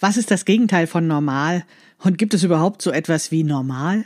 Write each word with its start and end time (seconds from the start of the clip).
Was 0.00 0.16
ist 0.16 0.30
das 0.30 0.44
Gegenteil 0.44 0.86
von 0.86 1.06
normal? 1.06 1.64
Und 1.98 2.18
gibt 2.18 2.32
es 2.32 2.44
überhaupt 2.44 2.82
so 2.82 2.92
etwas 2.92 3.32
wie 3.32 3.42
normal? 3.42 4.04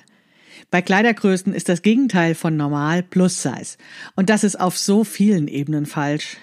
Bei 0.70 0.80
Kleidergrößen 0.80 1.52
ist 1.52 1.68
das 1.68 1.82
Gegenteil 1.82 2.34
von 2.34 2.56
normal 2.56 3.02
Plus 3.02 3.42
Size. 3.42 3.76
Und 4.16 4.30
das 4.30 4.42
ist 4.42 4.58
auf 4.58 4.78
so 4.78 5.04
vielen 5.04 5.48
Ebenen 5.48 5.84
falsch. 5.84 6.38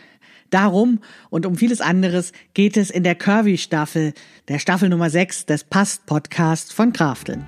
Darum 0.51 0.99
und 1.31 1.45
um 1.47 1.55
vieles 1.55 1.81
anderes 1.81 2.31
geht 2.53 2.77
es 2.77 2.91
in 2.91 3.03
der 3.03 3.15
Curvy 3.15 3.57
Staffel, 3.57 4.13
der 4.47 4.59
Staffel 4.59 4.89
Nummer 4.89 5.09
6 5.09 5.47
des 5.47 5.63
Past 5.63 6.05
Podcasts 6.05 6.71
von 6.71 6.93
Krafteln. 6.93 7.47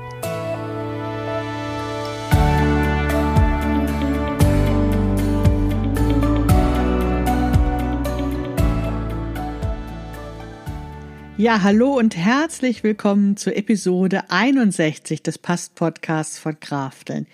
Ja, 11.41 11.63
hallo 11.63 11.97
und 11.97 12.15
herzlich 12.15 12.83
willkommen 12.83 13.35
zur 13.35 13.57
Episode 13.57 14.29
61 14.29 15.23
des 15.23 15.39
Past-Podcasts 15.39 16.37
von 16.37 16.59
Krafteln. 16.59 17.25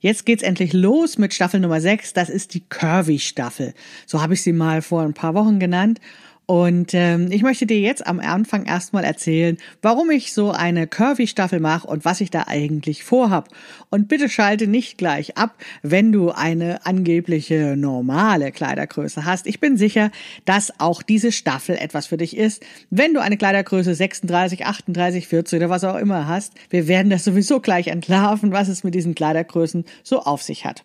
Jetzt 0.00 0.26
geht's 0.26 0.42
endlich 0.42 0.72
los 0.72 1.18
mit 1.18 1.32
Staffel 1.32 1.60
Nummer 1.60 1.80
6. 1.80 2.14
Das 2.14 2.30
ist 2.30 2.54
die 2.54 2.64
Curvy-Staffel. 2.68 3.74
So 4.06 4.20
habe 4.20 4.34
ich 4.34 4.42
sie 4.42 4.52
mal 4.52 4.82
vor 4.82 5.02
ein 5.02 5.14
paar 5.14 5.34
Wochen 5.34 5.60
genannt. 5.60 6.00
Und 6.46 6.92
ähm, 6.92 7.28
ich 7.30 7.42
möchte 7.42 7.64
dir 7.64 7.80
jetzt 7.80 8.06
am 8.06 8.20
Anfang 8.20 8.66
erstmal 8.66 9.04
erzählen, 9.04 9.56
warum 9.80 10.10
ich 10.10 10.34
so 10.34 10.50
eine 10.50 10.86
Curvy-Staffel 10.86 11.58
mache 11.58 11.86
und 11.86 12.04
was 12.04 12.20
ich 12.20 12.30
da 12.30 12.44
eigentlich 12.46 13.02
vorhab. 13.02 13.48
Und 13.88 14.08
bitte 14.08 14.28
schalte 14.28 14.66
nicht 14.66 14.98
gleich 14.98 15.38
ab, 15.38 15.56
wenn 15.82 16.12
du 16.12 16.32
eine 16.32 16.84
angebliche 16.84 17.76
normale 17.76 18.52
Kleidergröße 18.52 19.24
hast. 19.24 19.46
Ich 19.46 19.58
bin 19.58 19.78
sicher, 19.78 20.10
dass 20.44 20.78
auch 20.80 21.02
diese 21.02 21.32
Staffel 21.32 21.76
etwas 21.76 22.06
für 22.06 22.18
dich 22.18 22.36
ist. 22.36 22.62
Wenn 22.90 23.14
du 23.14 23.20
eine 23.20 23.38
Kleidergröße 23.38 23.94
36, 23.94 24.66
38, 24.66 25.26
40 25.26 25.56
oder 25.56 25.70
was 25.70 25.84
auch 25.84 25.96
immer 25.96 26.26
hast, 26.26 26.52
wir 26.68 26.88
werden 26.88 27.08
das 27.08 27.24
sowieso 27.24 27.60
gleich 27.60 27.86
entlarven, 27.86 28.52
was 28.52 28.68
es 28.68 28.84
mit 28.84 28.94
diesen 28.94 29.14
Kleidergrößen 29.14 29.86
so 30.02 30.20
auf 30.20 30.42
sich 30.42 30.66
hat. 30.66 30.84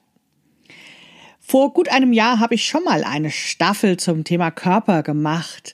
Vor 1.50 1.73
gut 1.73 1.89
einem 1.89 2.14
Jahr 2.14 2.39
habe 2.39 2.53
ich 2.53 2.66
schon 2.66 2.83
mal 2.83 3.03
eine 3.03 3.31
Staffel 3.31 3.97
zum 3.97 4.23
Thema 4.23 4.52
Körper 4.52 5.02
gemacht, 5.02 5.73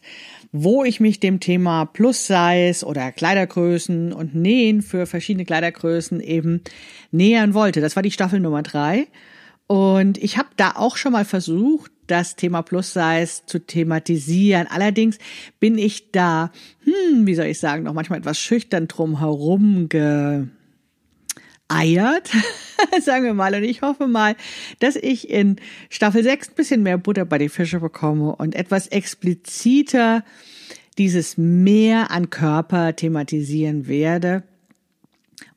wo 0.53 0.85
ich 0.85 1.01
mich 1.01 1.19
dem 1.19 1.41
Thema 1.41 1.83
Plus-Size 1.83 2.85
oder 2.85 3.11
Kleidergrößen 3.11 4.13
und 4.13 4.33
Nähen 4.33 4.81
für 4.81 5.05
verschiedene 5.05 5.43
Kleidergrößen 5.43 6.21
eben 6.21 6.61
nähern 7.11 7.53
wollte. 7.53 7.81
Das 7.81 7.97
war 7.97 8.03
die 8.03 8.11
Staffel 8.11 8.39
Nummer 8.39 8.63
drei. 8.63 9.07
Und 9.67 10.17
ich 10.17 10.37
habe 10.37 10.47
da 10.55 10.75
auch 10.77 10.95
schon 10.95 11.11
mal 11.11 11.25
versucht, 11.25 11.91
das 12.07 12.37
Thema 12.37 12.61
Plus-Size 12.61 13.41
zu 13.45 13.59
thematisieren. 13.59 14.67
Allerdings 14.69 15.17
bin 15.59 15.77
ich 15.77 16.09
da, 16.13 16.53
hm, 16.85 17.27
wie 17.27 17.35
soll 17.35 17.47
ich 17.47 17.59
sagen, 17.59 17.83
noch 17.83 17.93
manchmal 17.93 18.19
etwas 18.19 18.39
schüchtern 18.39 18.87
drum 18.87 19.19
herum 19.19 19.89
ge 19.89 20.45
eiert, 21.67 22.31
sagen 23.01 23.25
wir 23.25 23.33
mal. 23.33 23.55
Und 23.55 23.63
ich 23.63 23.81
hoffe 23.81 24.07
mal, 24.07 24.35
dass 24.79 24.95
ich 24.95 25.29
in 25.29 25.57
Staffel 25.89 26.23
6 26.23 26.49
ein 26.49 26.55
bisschen 26.55 26.83
mehr 26.83 26.97
Butter 26.97 27.25
bei 27.25 27.37
den 27.37 27.49
Fische 27.49 27.79
bekomme 27.79 28.35
und 28.35 28.55
etwas 28.55 28.87
expliziter 28.87 30.23
dieses 30.97 31.37
Mehr 31.37 32.11
an 32.11 32.29
Körper 32.29 32.95
thematisieren 32.95 33.87
werde. 33.87 34.43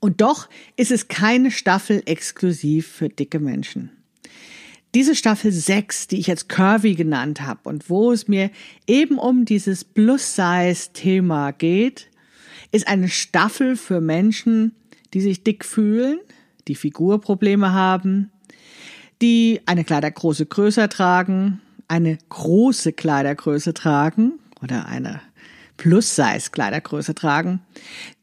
Und 0.00 0.20
doch 0.20 0.48
ist 0.76 0.90
es 0.90 1.08
keine 1.08 1.50
Staffel 1.50 2.02
exklusiv 2.06 2.88
für 2.88 3.08
dicke 3.08 3.38
Menschen. 3.38 3.90
Diese 4.94 5.14
Staffel 5.14 5.52
6, 5.52 6.08
die 6.08 6.18
ich 6.18 6.28
jetzt 6.28 6.48
Curvy 6.48 6.94
genannt 6.94 7.42
habe 7.42 7.68
und 7.68 7.90
wo 7.90 8.10
es 8.10 8.26
mir 8.26 8.50
eben 8.86 9.18
um 9.18 9.44
dieses 9.44 9.84
Plus-Size-Thema 9.84 11.52
geht, 11.52 12.08
ist 12.72 12.88
eine 12.88 13.08
Staffel 13.08 13.76
für 13.76 14.00
Menschen, 14.00 14.74
die 15.14 15.20
sich 15.20 15.42
dick 15.42 15.64
fühlen, 15.64 16.20
die 16.68 16.74
Figurprobleme 16.74 17.72
haben, 17.72 18.30
die 19.22 19.60
eine 19.66 19.84
Kleidergröße 19.84 20.46
größer 20.46 20.88
tragen, 20.88 21.60
eine 21.88 22.18
große 22.28 22.92
Kleidergröße 22.92 23.74
tragen 23.74 24.38
oder 24.62 24.86
eine 24.86 25.20
Plus-Size-Kleidergröße 25.78 27.14
tragen, 27.14 27.60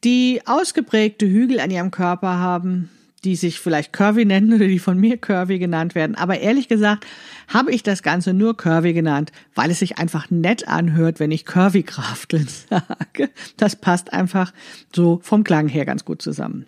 die 0.03 0.41
ausgeprägte 0.45 1.25
Hügel 1.25 1.59
an 1.59 1.71
ihrem 1.71 1.89
Körper 1.89 2.37
haben, 2.37 2.89
die 3.23 3.35
sich 3.35 3.59
vielleicht 3.59 3.91
Curvy 3.91 4.23
nennen 4.23 4.53
oder 4.53 4.67
die 4.67 4.77
von 4.77 4.99
mir 4.99 5.17
Curvy 5.17 5.57
genannt 5.57 5.95
werden. 5.95 6.15
Aber 6.15 6.39
ehrlich 6.39 6.67
gesagt 6.67 7.07
habe 7.47 7.71
ich 7.71 7.81
das 7.81 8.03
Ganze 8.03 8.33
nur 8.33 8.55
Curvy 8.55 8.93
genannt, 8.93 9.31
weil 9.55 9.71
es 9.71 9.79
sich 9.79 9.97
einfach 9.97 10.29
nett 10.29 10.67
anhört, 10.67 11.19
wenn 11.19 11.31
ich 11.31 11.45
Curvy 11.45 11.83
Krafteln 11.83 12.47
sage. 12.69 13.31
Das 13.57 13.75
passt 13.75 14.13
einfach 14.13 14.53
so 14.95 15.19
vom 15.23 15.43
Klang 15.43 15.67
her 15.67 15.85
ganz 15.85 16.05
gut 16.05 16.21
zusammen. 16.21 16.67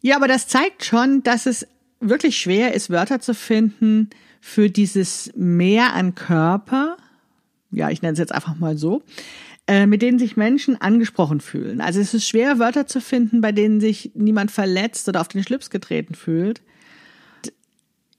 Ja, 0.00 0.16
aber 0.16 0.28
das 0.28 0.48
zeigt 0.48 0.84
schon, 0.84 1.22
dass 1.22 1.46
es 1.46 1.66
wirklich 2.00 2.36
schwer 2.36 2.74
ist, 2.74 2.90
Wörter 2.90 3.20
zu 3.20 3.34
finden 3.34 4.10
für 4.40 4.70
dieses 4.70 5.32
Mehr 5.34 5.94
an 5.94 6.14
Körper. 6.14 6.96
Ja, 7.70 7.90
ich 7.90 8.02
nenne 8.02 8.12
es 8.12 8.18
jetzt 8.18 8.32
einfach 8.32 8.56
mal 8.56 8.76
so 8.76 9.02
äh, 9.66 9.86
mit 9.86 10.02
denen 10.02 10.18
sich 10.18 10.36
Menschen 10.36 10.80
angesprochen 10.80 11.40
fühlen. 11.40 11.80
Also 11.80 12.00
es 12.00 12.14
ist 12.14 12.28
schwer, 12.28 12.58
Wörter 12.58 12.86
zu 12.86 13.00
finden, 13.00 13.40
bei 13.40 13.52
denen 13.52 13.80
sich 13.80 14.12
niemand 14.14 14.50
verletzt 14.50 15.08
oder 15.08 15.20
auf 15.20 15.28
den 15.28 15.42
Schlips 15.42 15.70
getreten 15.70 16.14
fühlt. 16.14 16.62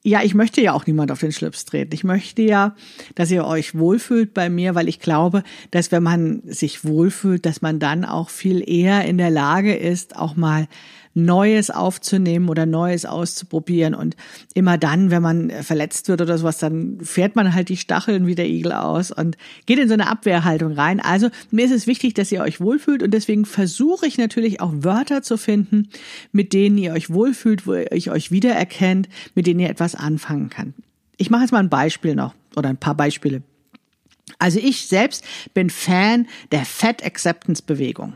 Ja, 0.08 0.24
ich 0.24 0.36
möchte 0.36 0.62
ja 0.62 0.72
auch 0.72 0.86
niemand 0.86 1.12
auf 1.12 1.20
den 1.20 1.34
Schlips 1.34 1.66
treten. 1.66 1.94
Ich 1.94 2.06
möchte 2.06 2.42
ja, 2.42 2.78
dass 3.16 3.30
ihr 3.30 3.44
euch 3.44 3.78
wohlfühlt 3.78 4.34
bei 4.34 4.50
mir, 4.50 4.74
weil 4.74 4.88
ich 4.88 5.02
glaube, 5.02 5.44
dass 5.72 5.92
wenn 5.92 6.02
man 6.02 6.42
sich 6.46 6.86
wohlfühlt, 6.86 7.46
dass 7.46 7.62
man 7.62 7.78
dann 7.78 8.06
auch 8.06 8.30
viel 8.30 8.64
eher 8.66 9.04
in 9.04 9.18
der 9.18 9.32
Lage 9.32 9.76
ist, 9.76 10.16
auch 10.16 10.38
mal 10.38 10.70
Neues 11.18 11.72
aufzunehmen 11.72 12.48
oder 12.48 12.66
Neues 12.68 13.06
auszuprobieren. 13.06 13.96
Und 13.96 14.16
immer 14.54 14.78
dann, 14.78 15.10
wenn 15.10 15.24
man 15.24 15.50
verletzt 15.64 16.10
wird 16.10 16.22
oder 16.22 16.38
sowas, 16.38 16.60
dann 16.60 17.00
fährt 17.02 17.36
man 17.36 17.54
halt 17.54 17.70
die 17.70 17.78
Stacheln 17.78 18.28
wie 18.28 18.36
der 18.36 18.48
Igel 18.48 18.72
aus 18.72 19.12
und 19.12 19.36
geht 19.66 19.80
in 19.80 19.88
so 19.88 19.96
eine 19.96 20.08
Abwehrhaltung 20.08 20.74
rein. 20.74 21.00
Also 21.00 21.30
mir 21.50 21.66
ist 21.66 21.72
es 21.72 21.88
wichtig, 21.88 22.14
dass 22.14 22.32
ihr 22.32 22.42
euch 22.42 22.62
wohlfühlt 22.62 23.02
und 23.02 23.12
deswegen 23.12 23.46
versuche 23.46 24.06
ich 24.06 24.18
natürlich 24.18 24.62
auch 24.62 24.72
Wörter 24.76 25.24
zu 25.24 25.38
finden, 25.38 25.90
mit 26.32 26.54
denen 26.54 26.78
ihr 26.78 26.94
euch 26.94 27.10
wohlfühlt, 27.10 27.66
wo 27.66 27.74
ihr 27.74 28.12
euch 28.12 28.32
wiedererkennt, 28.32 29.10
mit 29.34 29.48
denen 29.48 29.60
ihr 29.60 29.70
etwas 29.70 29.96
anfangen 29.96 30.50
kann. 30.50 30.76
Ich 31.18 31.32
mache 31.32 31.42
jetzt 31.42 31.52
mal 31.52 31.60
ein 31.60 31.70
Beispiel 31.70 32.14
noch 32.14 32.36
oder 32.56 32.70
ein 32.70 32.78
paar 32.78 32.96
Beispiele. 32.96 33.42
Also 34.38 34.60
ich 34.60 34.88
selbst 34.88 35.24
bin 35.56 35.72
Fan 35.72 36.28
der 36.52 36.66
Fat 36.66 37.04
Acceptance 37.04 37.64
Bewegung. 37.66 38.14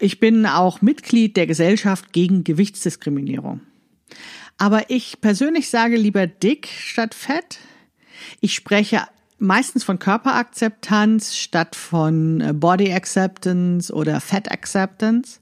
Ich 0.00 0.18
bin 0.18 0.46
auch 0.46 0.80
Mitglied 0.80 1.36
der 1.36 1.46
Gesellschaft 1.46 2.14
gegen 2.14 2.42
Gewichtsdiskriminierung. 2.42 3.60
Aber 4.56 4.88
ich 4.88 5.20
persönlich 5.20 5.68
sage 5.68 5.96
lieber 5.96 6.26
dick 6.26 6.68
statt 6.68 7.14
fett. 7.14 7.58
Ich 8.40 8.54
spreche 8.54 9.02
meistens 9.38 9.84
von 9.84 9.98
Körperakzeptanz 9.98 11.36
statt 11.36 11.76
von 11.76 12.40
äh, 12.40 12.52
Body 12.54 12.92
Acceptance 12.92 13.92
oder 13.92 14.20
Fat 14.20 14.50
Acceptance. 14.50 15.40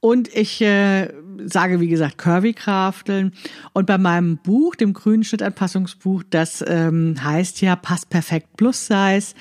Und 0.00 0.34
ich 0.34 0.60
äh, 0.60 1.08
sage, 1.44 1.80
wie 1.80 1.88
gesagt, 1.88 2.18
Curvy-Krafteln. 2.18 3.32
Und 3.72 3.86
bei 3.86 3.96
meinem 3.96 4.36
Buch, 4.36 4.74
dem 4.74 4.92
grünen 4.92 5.24
Schnittanpassungsbuch, 5.24 6.24
das 6.28 6.62
ähm, 6.66 7.14
heißt 7.22 7.62
ja 7.62 7.76
Passt 7.76 8.10
perfekt 8.10 8.56
Plus 8.56 8.86
Size. 8.86 9.34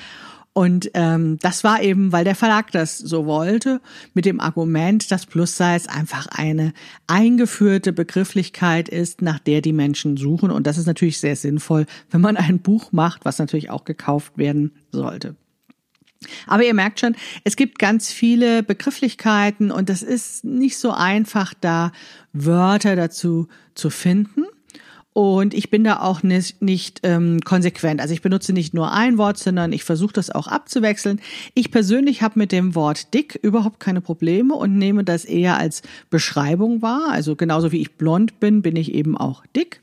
Und 0.53 0.92
ähm, 0.95 1.38
das 1.39 1.63
war 1.63 1.81
eben, 1.81 2.12
weil 2.12 2.25
der 2.25 2.36
Verlag 2.36 2.71
das 2.71 2.98
so 2.98 3.25
wollte, 3.25 3.80
mit 4.13 4.25
dem 4.25 4.42
Argument, 4.42 5.09
dass 5.09 5.25
Plus-Size 5.25 5.89
einfach 5.89 6.27
eine 6.27 6.74
eingeführte 7.07 7.94
Begrifflichkeit 7.94 8.89
ist, 8.89 9.21
nach 9.21 9.39
der 9.39 9.62
die 9.62 9.71
Menschen 9.71 10.18
suchen. 10.18 10.51
Und 10.51 10.68
das 10.68 10.77
ist 10.77 10.88
natürlich 10.88 11.19
sehr 11.19 11.38
sinnvoll, 11.38 11.86
wenn 12.09 12.19
man 12.19 12.36
ein 12.36 12.59
Buch 12.59 12.92
macht, 12.92 13.24
was 13.24 13.39
natürlich 13.39 13.69
auch 13.69 13.86
gekauft 13.86 14.38
werden 14.38 14.74
sollte. 14.92 15.36
Aber 16.48 16.63
ihr 16.63 16.74
merkt 16.74 17.00
schon, 17.00 17.15
es 17.44 17.56
gibt 17.56 17.80
ganz 17.80 18.12
viele 18.12 18.62
Begrifflichkeiten 18.62 19.71
und 19.71 19.89
es 19.89 20.03
ist 20.03 20.44
nicht 20.44 20.77
so 20.77 20.92
einfach, 20.92 21.53
da 21.59 21.92
Wörter 22.33 22.95
dazu 22.95 23.48
zu 23.74 23.89
finden. 23.89 24.44
Und 25.13 25.54
ich 25.54 25.69
bin 25.69 25.84
da 25.84 26.00
auch 26.00 26.24
nicht, 26.24 26.62
nicht 26.62 27.02
ähm, 27.04 27.42
konsequent. 27.42 28.00
Also 28.00 28.13
ich 28.13 28.22
benutze 28.22 28.54
nicht 28.54 28.74
nur 28.74 28.94
ein 28.94 29.18
Wort, 29.18 29.38
sondern 29.38 29.74
ich 29.74 29.84
versuche 29.84 30.13
das 30.13 30.30
auch 30.30 30.48
abzuwechseln. 30.48 31.19
Ich 31.54 31.69
persönlich 31.69 32.22
habe 32.22 32.40
mit 32.40 32.54
dem 32.54 32.75
Wort 32.75 33.13
dick 33.13 33.38
überhaupt 33.42 33.81
keine 33.81 34.00
Probleme 34.00 34.56
und 34.56 34.78
nehme 34.78 35.04
das 35.04 35.25
eher 35.25 35.58
als 35.58 35.81
Beschreibung 36.10 36.81
wahr. 36.81 37.10
Also 37.10 37.36
genauso 37.36 37.74
wie 37.74 37.81
ich 37.81 37.96
blond 37.96 38.40
bin, 38.40 38.62
bin 38.62 38.78
ich 38.78 38.94
eben 38.94 39.18
auch 39.18 39.46
dick. 39.54 39.81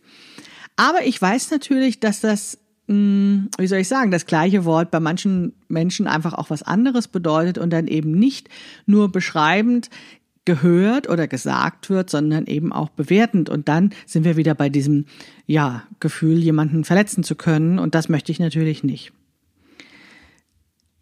Aber 0.77 1.05
ich 1.05 1.21
weiß 1.21 1.51
natürlich, 1.51 2.01
dass 2.01 2.21
das, 2.21 2.57
mh, 2.87 2.95
hm, 2.95 3.49
wie 3.59 3.67
soll 3.67 3.81
ich 3.81 3.89
sagen, 3.89 4.11
das 4.11 4.25
gleiche 4.25 4.65
Wort 4.65 4.91
bei 4.91 5.01
manchen 5.01 5.53
Menschen 5.69 6.07
einfach 6.07 6.33
auch 6.33 6.49
was 6.49 6.63
anderes 6.63 7.07
bedeutet 7.07 7.59
und 7.59 7.71
dann 7.71 7.87
eben 7.87 8.13
nicht 8.13 8.49
nur 8.87 9.13
beschreibend 9.13 9.91
gehört 10.49 11.11
oder 11.11 11.29
gesagt 11.29 11.91
wird, 11.91 12.09
sondern 12.09 12.47
eben 12.47 12.73
auch 12.73 12.89
bewertend. 12.89 13.51
Und 13.51 13.69
dann 13.69 13.91
sind 14.07 14.25
wir 14.25 14.39
wieder 14.39 14.55
bei 14.55 14.71
diesem, 14.71 15.05
ja, 15.47 15.83
Gefühl, 16.01 16.39
jemanden 16.39 16.85
verletzen 16.85 17.23
zu 17.23 17.35
können. 17.35 17.79
Und 17.79 17.95
das 17.95 18.09
möchte 18.09 18.33
ich 18.33 18.41
natürlich 18.41 18.83
nicht. 18.83 19.13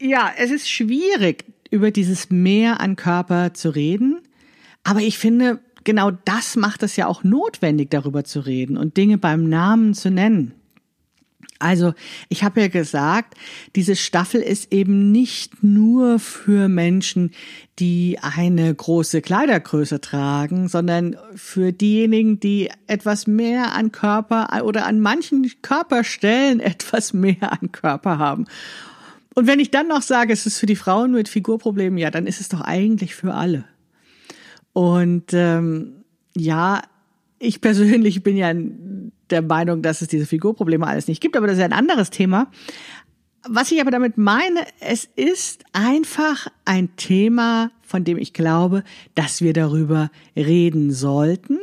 Ja, 0.01 0.33
es 0.37 0.51
ist 0.51 0.69
schwierig, 0.69 1.45
über 1.71 1.93
dieses 1.93 2.29
Mehr 2.29 2.81
an 2.81 2.97
Körper 2.97 3.55
zu 3.55 3.71
reden. 3.71 4.19
Aber 4.83 4.99
ich 4.99 5.17
finde, 5.17 5.61
genau 5.85 6.11
das 6.11 6.57
macht 6.57 6.83
es 6.83 6.97
ja 6.97 7.07
auch 7.07 7.23
notwendig, 7.23 7.89
darüber 7.93 8.25
zu 8.25 8.41
reden 8.41 8.77
und 8.77 8.97
Dinge 8.97 9.17
beim 9.17 9.49
Namen 9.49 9.95
zu 9.95 10.11
nennen. 10.11 10.55
Also, 11.59 11.95
ich 12.29 12.45
habe 12.45 12.61
ja 12.61 12.69
gesagt, 12.69 13.35
diese 13.75 13.97
Staffel 13.97 14.41
ist 14.41 14.73
eben 14.73 15.11
nicht 15.13 15.63
nur 15.63 16.19
für 16.19 16.69
Menschen, 16.69 17.33
die 17.79 18.19
eine 18.21 18.75
große 18.75 19.23
Kleidergröße 19.23 20.01
tragen, 20.01 20.69
sondern 20.69 21.17
für 21.35 21.73
diejenigen, 21.73 22.41
die 22.41 22.71
etwas 22.87 23.27
mehr 23.27 23.75
an 23.75 23.93
Körper 23.93 24.49
oder 24.65 24.87
an 24.87 25.01
manchen 25.01 25.51
Körperstellen 25.63 26.61
etwas 26.61 27.13
mehr 27.13 27.53
an 27.53 27.73
Körper 27.73 28.19
haben. 28.19 28.47
Und 29.35 29.47
wenn 29.47 29.61
ich 29.61 29.71
dann 29.71 29.89
noch 29.89 30.03
sage, 30.03 30.33
es 30.33 30.47
ist 30.47 30.59
für 30.59 30.67
die 30.67 30.77
Frauen 30.77 31.13
mit 31.13 31.29
Figurproblemen, 31.29 31.99
ja, 31.99 32.11
dann 32.11 32.27
ist 32.27 32.41
es 32.41 32.49
doch 32.49 32.63
eigentlich 32.63 33.15
für 33.15 33.35
alle. 33.35 33.65
Und 34.73 35.33
ähm, 35.33 36.05
ja, 36.35 36.83
ich 37.39 37.61
persönlich 37.61 38.23
bin 38.23 38.37
ja 38.37 38.53
der 39.31 39.43
Meinung, 39.43 39.83
dass 39.83 40.03
es 40.03 40.09
diese 40.09 40.27
Figurprobleme 40.27 40.87
alles 40.87 41.09
nicht 41.09 41.21
gibt, 41.21 41.37
aber 41.37 41.47
das 41.47 41.59
ist 41.59 41.65
ein 41.65 41.73
anderes 41.73 42.11
Thema. 42.11 42.51
Was 43.49 43.71
ich 43.71 43.81
aber 43.81 43.91
damit 43.91 44.19
meine, 44.19 44.61
es 44.81 45.09
ist 45.15 45.65
einfach 45.73 46.49
ein 46.65 46.97
Thema, 46.97 47.71
von 47.83 48.03
dem 48.03 48.19
ich 48.19 48.33
glaube, 48.33 48.83
dass 49.15 49.41
wir 49.41 49.53
darüber 49.53 50.11
reden 50.35 50.91
sollten. 50.93 51.59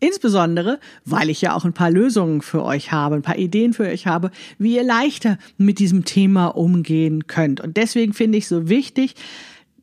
Insbesondere, 0.00 0.80
weil 1.04 1.28
ich 1.30 1.42
ja 1.42 1.54
auch 1.54 1.64
ein 1.64 1.74
paar 1.74 1.90
Lösungen 1.90 2.40
für 2.40 2.64
euch 2.64 2.90
habe, 2.90 3.16
ein 3.16 3.22
paar 3.22 3.38
Ideen 3.38 3.74
für 3.74 3.84
euch 3.84 4.06
habe, 4.06 4.30
wie 4.58 4.76
ihr 4.76 4.82
leichter 4.82 5.38
mit 5.58 5.78
diesem 5.78 6.04
Thema 6.04 6.46
umgehen 6.46 7.26
könnt. 7.26 7.60
Und 7.60 7.76
deswegen 7.76 8.14
finde 8.14 8.38
ich 8.38 8.48
so 8.48 8.68
wichtig, 8.68 9.14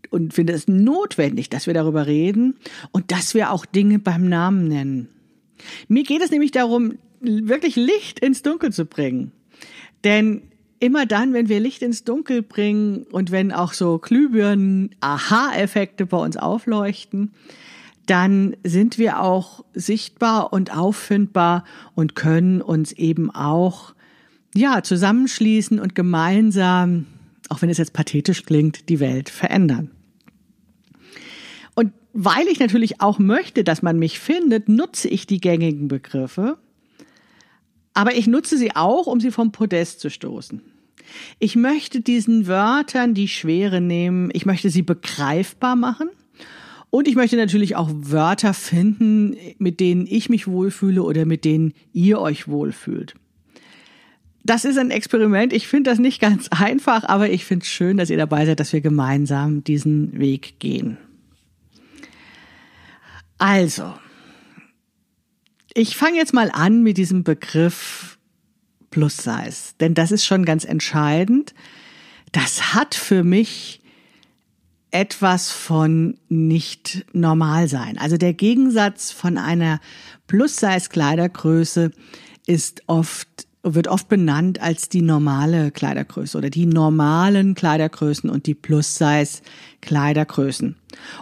und 0.10 0.34
finde 0.34 0.54
es 0.54 0.68
notwendig, 0.68 1.50
dass 1.50 1.68
wir 1.68 1.74
darüber 1.74 2.08
reden 2.08 2.56
und 2.92 3.12
dass 3.12 3.34
wir 3.34 3.52
auch 3.52 3.66
Dinge 3.66 4.00
beim 4.00 4.28
Namen 4.28 4.68
nennen. 4.68 5.10
Mir 5.88 6.04
geht 6.04 6.22
es 6.22 6.32
nämlich 6.32 6.52
darum, 6.52 6.98
wirklich 7.19 7.75
Licht 7.75 8.19
ins 8.19 8.42
Dunkel 8.42 8.72
zu 8.72 8.86
bringen. 8.86 9.31
Denn 10.04 10.44
immer 10.80 11.06
dann, 11.06 11.34
wenn 11.34 11.50
wir 11.50 11.60
Licht 11.60 11.81
ins 11.81 12.04
Dunkel 12.04 12.42
bringen 12.42 13.04
und 13.12 13.31
wenn 13.31 13.52
auch 13.52 13.74
so 13.74 13.98
Glühbirnen, 13.98 14.96
Aha-Effekte 15.00 16.06
bei 16.06 16.18
uns 16.18 16.38
aufleuchten, 16.38 17.31
dann 18.06 18.56
sind 18.64 18.98
wir 18.98 19.22
auch 19.22 19.66
sichtbar 19.74 20.54
und 20.54 20.75
auffindbar 20.75 21.66
und 21.94 22.16
können 22.16 22.62
uns 22.62 22.94
eben 22.94 23.30
auch, 23.31 23.94
ja, 24.56 24.81
zusammenschließen 24.81 25.80
und 25.80 25.94
gemeinsam, 25.94 27.06
auch 27.50 27.62
wenn 27.62 27.69
es 27.69 27.78
jetzt 27.78 27.94
pathetisch 27.94 28.44
klingt, 28.44 28.90
die 28.90 29.00
Welt 29.00 29.30
verändern. 29.30 29.92
Und 31.75 31.92
weil 32.14 32.48
ich 32.48 32.60
natürlich 32.60 33.02
auch 33.02 33.19
möchte, 33.19 33.64
dass 33.64 33.81
man 33.81 34.00
mich 34.00 34.19
findet, 34.19 34.69
nutze 34.69 35.10
ich 35.10 35.28
die 35.28 35.42
gängigen 35.42 35.90
Begriffe 35.90 36.58
aber 37.98 38.14
ich 38.14 38.28
nutze 38.28 38.60
sie 38.60 38.76
auch, 38.76 39.08
um 39.08 39.20
sie 39.20 39.32
vom 39.32 39.52
Podest 39.52 40.02
zu 40.02 40.12
stoßen. 40.12 40.62
Ich 41.40 41.56
möchte 41.56 42.00
diesen 42.00 42.46
Wörtern 42.46 43.16
die 43.16 43.28
Schwere 43.28 43.82
nehmen. 43.82 44.30
Ich 44.34 44.46
möchte 44.46 44.70
sie 44.70 44.84
begreifbar 44.84 45.76
machen. 45.76 46.10
Und 46.92 47.08
ich 47.08 47.16
möchte 47.16 47.38
natürlich 47.38 47.76
auch 47.76 47.90
Wörter 47.92 48.54
finden, 48.54 49.36
mit 49.58 49.80
denen 49.80 50.06
ich 50.06 50.30
mich 50.30 50.46
wohlfühle 50.48 51.02
oder 51.02 51.26
mit 51.26 51.44
denen 51.44 51.74
ihr 51.92 52.22
euch 52.22 52.48
wohlfühlt. 52.48 53.16
Das 54.44 54.64
ist 54.64 54.78
ein 54.78 54.92
Experiment. 54.92 55.52
Ich 55.52 55.68
finde 55.68 55.90
das 55.90 55.98
nicht 55.98 56.22
ganz 56.22 56.48
einfach, 56.52 57.04
aber 57.04 57.32
ich 57.32 57.46
finde 57.46 57.64
es 57.64 57.70
schön, 57.70 57.98
dass 57.98 58.12
ihr 58.12 58.18
dabei 58.18 58.46
seid, 58.46 58.60
dass 58.60 58.74
wir 58.74 58.82
gemeinsam 58.82 59.64
diesen 59.64 60.20
Weg 60.20 60.60
gehen. 60.60 60.98
Also, 63.40 63.92
ich 65.78 65.96
fange 65.96 66.18
jetzt 66.18 66.34
mal 66.34 66.50
an 66.52 66.82
mit 66.82 66.98
diesem 66.98 67.24
Begriff 67.24 68.18
Plus 68.90 69.18
Size, 69.18 69.76
denn 69.80 69.94
das 69.94 70.12
ist 70.12 70.26
schon 70.26 70.44
ganz 70.44 70.66
entscheidend. 70.66 71.54
Das 72.32 72.74
hat 72.74 72.96
für 72.96 73.24
mich 73.24 73.80
etwas 74.90 75.52
von 75.52 76.18
nicht 76.30 77.06
normal 77.14 77.68
sein. 77.68 78.00
Also 78.00 78.18
der 78.18 78.34
Gegensatz 78.34 79.12
von 79.12 79.38
einer 79.38 79.80
Plus-Size 80.26 80.90
Kleidergröße 80.90 81.92
ist 82.48 82.82
oft 82.88 83.28
wird 83.64 83.90
oft 83.90 84.08
benannt 84.08 84.62
als 84.62 84.88
die 84.88 85.02
normale 85.02 85.72
Kleidergröße 85.72 86.38
oder 86.38 86.50
die 86.50 86.66
normalen 86.66 87.54
Kleidergrößen 87.54 88.30
und 88.30 88.46
die 88.48 88.56
Plus-Size 88.56 89.42
Kleidergrößen. 89.82 90.78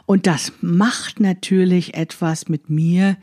Und 0.05 0.27
das 0.27 0.53
macht 0.61 1.19
natürlich 1.19 1.95
etwas 1.95 2.47
mit 2.47 2.69
mir, 2.69 3.17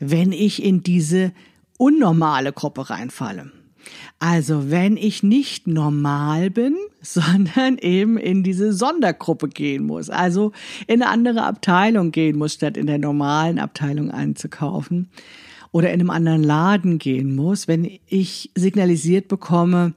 wenn 0.00 0.32
ich 0.32 0.62
in 0.62 0.82
diese 0.82 1.32
unnormale 1.78 2.52
Gruppe 2.52 2.90
reinfalle. 2.90 3.52
Also 4.18 4.70
wenn 4.70 4.96
ich 4.96 5.22
nicht 5.22 5.66
normal 5.66 6.50
bin, 6.50 6.76
sondern 7.02 7.78
eben 7.78 8.18
in 8.18 8.42
diese 8.42 8.72
Sondergruppe 8.72 9.48
gehen 9.48 9.86
muss, 9.86 10.10
also 10.10 10.52
in 10.86 11.02
eine 11.02 11.10
andere 11.10 11.44
Abteilung 11.44 12.10
gehen 12.12 12.36
muss, 12.36 12.54
statt 12.54 12.76
in 12.76 12.86
der 12.86 12.98
normalen 12.98 13.58
Abteilung 13.58 14.10
einzukaufen. 14.10 15.08
Oder 15.72 15.92
in 15.92 16.00
einem 16.00 16.10
anderen 16.10 16.42
Laden 16.42 16.98
gehen 16.98 17.36
muss, 17.36 17.68
wenn 17.68 17.88
ich 18.08 18.50
signalisiert 18.56 19.28
bekomme, 19.28 19.94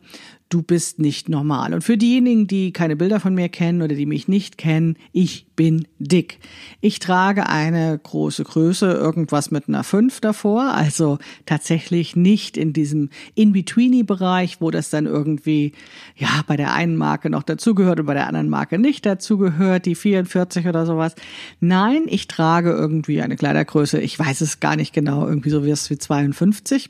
du 0.50 0.62
bist 0.62 1.00
nicht 1.00 1.30
normal. 1.30 1.74
Und 1.74 1.84
für 1.84 1.98
diejenigen, 1.98 2.48
die 2.48 2.74
keine 2.74 2.96
Bilder 2.96 3.20
von 3.20 3.34
mir 3.34 3.50
kennen 3.50 3.82
oder 3.82 3.96
die 3.96 4.06
mich 4.06 4.28
nicht 4.28 4.58
kennen, 4.58 4.98
ich 5.12 5.48
bin 5.56 5.88
dick. 6.00 6.40
Ich 6.82 7.00
trage 7.00 7.48
eine 7.48 8.00
große 8.02 8.44
Größe, 8.44 8.92
irgendwas 8.92 9.52
mit 9.52 9.68
einer 9.68 9.84
5 9.84 10.20
davor, 10.22 10.74
also 10.74 11.18
tatsächlich 11.46 12.16
nicht 12.16 12.58
in 12.58 12.74
diesem 12.74 13.10
In-Betweeny-Bereich, 13.36 14.62
wo 14.62 14.72
das 14.72 14.90
dann 14.90 15.06
irgendwie, 15.06 15.74
ja, 16.16 16.44
bei 16.48 16.56
der 16.56 16.74
einen 16.74 16.98
Marke 16.98 17.30
noch 17.30 17.44
dazugehört 17.44 18.00
und 18.00 18.06
bei 18.06 18.14
der 18.14 18.28
anderen 18.28 18.50
Marke 18.50 18.78
nicht 18.78 19.06
dazugehört, 19.06 19.86
die 19.86 19.96
44 19.96 20.68
oder 20.68 20.86
sowas. 20.86 21.16
Nein, 21.60 22.04
ich 22.08 22.28
trage 22.28 22.72
irgendwie 22.72 23.22
eine 23.22 23.36
Kleidergröße, 23.36 24.00
ich 24.00 24.18
weiß 24.18 24.42
es 24.42 24.60
gar 24.60 24.76
nicht 24.76 24.94
genau, 24.94 25.28
irgendwie 25.28 25.50
so 25.50 25.66
wie 25.66 25.72
es 25.72 25.90
wie 25.90 25.98
52. 25.98 26.90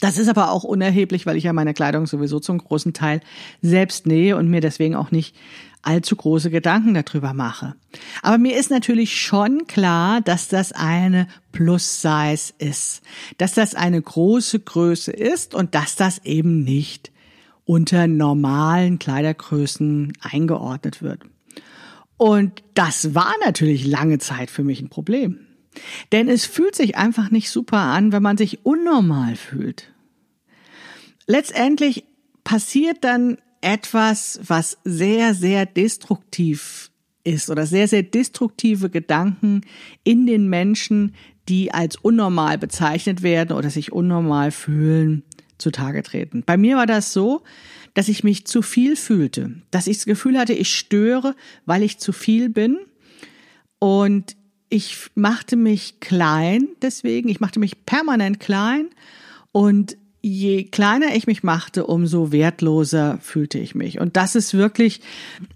Das 0.00 0.18
ist 0.18 0.28
aber 0.28 0.50
auch 0.50 0.64
unerheblich, 0.64 1.26
weil 1.26 1.36
ich 1.36 1.44
ja 1.44 1.52
meine 1.52 1.74
Kleidung 1.74 2.06
sowieso 2.06 2.40
zum 2.40 2.58
großen 2.58 2.92
Teil 2.92 3.20
selbst 3.62 4.06
nähe 4.06 4.36
und 4.36 4.48
mir 4.48 4.60
deswegen 4.60 4.94
auch 4.94 5.10
nicht 5.10 5.34
allzu 5.82 6.16
große 6.16 6.50
Gedanken 6.50 6.94
darüber 6.94 7.34
mache. 7.34 7.74
Aber 8.22 8.38
mir 8.38 8.58
ist 8.58 8.70
natürlich 8.70 9.20
schon 9.20 9.66
klar, 9.66 10.20
dass 10.20 10.48
das 10.48 10.72
eine 10.72 11.28
Plus-Size 11.52 12.54
ist, 12.58 13.02
dass 13.38 13.52
das 13.54 13.74
eine 13.74 14.00
große 14.00 14.60
Größe 14.60 15.12
ist 15.12 15.54
und 15.54 15.74
dass 15.74 15.96
das 15.96 16.24
eben 16.24 16.64
nicht 16.64 17.12
unter 17.64 18.06
normalen 18.06 18.98
Kleidergrößen 18.98 20.12
eingeordnet 20.20 21.02
wird. 21.02 21.22
Und 22.16 22.62
das 22.74 23.14
war 23.14 23.32
natürlich 23.44 23.86
lange 23.86 24.18
Zeit 24.18 24.50
für 24.50 24.64
mich 24.64 24.80
ein 24.80 24.88
Problem. 24.88 25.40
Denn 26.12 26.28
es 26.28 26.46
fühlt 26.46 26.74
sich 26.74 26.96
einfach 26.96 27.30
nicht 27.30 27.50
super 27.50 27.78
an, 27.78 28.12
wenn 28.12 28.22
man 28.22 28.36
sich 28.36 28.64
unnormal 28.64 29.36
fühlt. 29.36 29.92
Letztendlich 31.26 32.04
passiert 32.44 32.98
dann 33.02 33.38
etwas, 33.60 34.40
was 34.46 34.78
sehr, 34.84 35.34
sehr 35.34 35.64
destruktiv 35.64 36.90
ist 37.24 37.48
oder 37.48 37.66
sehr, 37.66 37.88
sehr 37.88 38.02
destruktive 38.02 38.90
Gedanken 38.90 39.62
in 40.04 40.26
den 40.26 40.48
Menschen, 40.48 41.14
die 41.48 41.72
als 41.72 41.96
unnormal 41.96 42.58
bezeichnet 42.58 43.22
werden 43.22 43.56
oder 43.56 43.70
sich 43.70 43.92
unnormal 43.92 44.50
fühlen, 44.50 45.22
zutage 45.58 46.02
treten. 46.02 46.42
Bei 46.44 46.56
mir 46.56 46.76
war 46.76 46.86
das 46.86 47.12
so, 47.12 47.42
dass 47.94 48.08
ich 48.08 48.24
mich 48.24 48.46
zu 48.46 48.60
viel 48.60 48.96
fühlte, 48.96 49.62
dass 49.70 49.86
ich 49.86 49.98
das 49.98 50.06
Gefühl 50.06 50.38
hatte, 50.38 50.52
ich 50.52 50.74
störe, 50.74 51.34
weil 51.64 51.82
ich 51.82 51.98
zu 51.98 52.12
viel 52.12 52.50
bin 52.50 52.78
und 53.78 54.36
ich 54.74 55.10
machte 55.14 55.56
mich 55.56 56.00
klein 56.00 56.68
deswegen, 56.82 57.28
ich 57.28 57.40
machte 57.40 57.60
mich 57.60 57.86
permanent 57.86 58.40
klein 58.40 58.88
Und 59.54 59.96
je 60.20 60.64
kleiner 60.64 61.14
ich 61.14 61.28
mich 61.28 61.44
machte, 61.44 61.86
umso 61.86 62.32
wertloser 62.32 63.18
fühlte 63.22 63.60
ich 63.60 63.76
mich. 63.76 64.00
Und 64.00 64.16
das 64.16 64.34
ist 64.34 64.54
wirklich, 64.54 65.00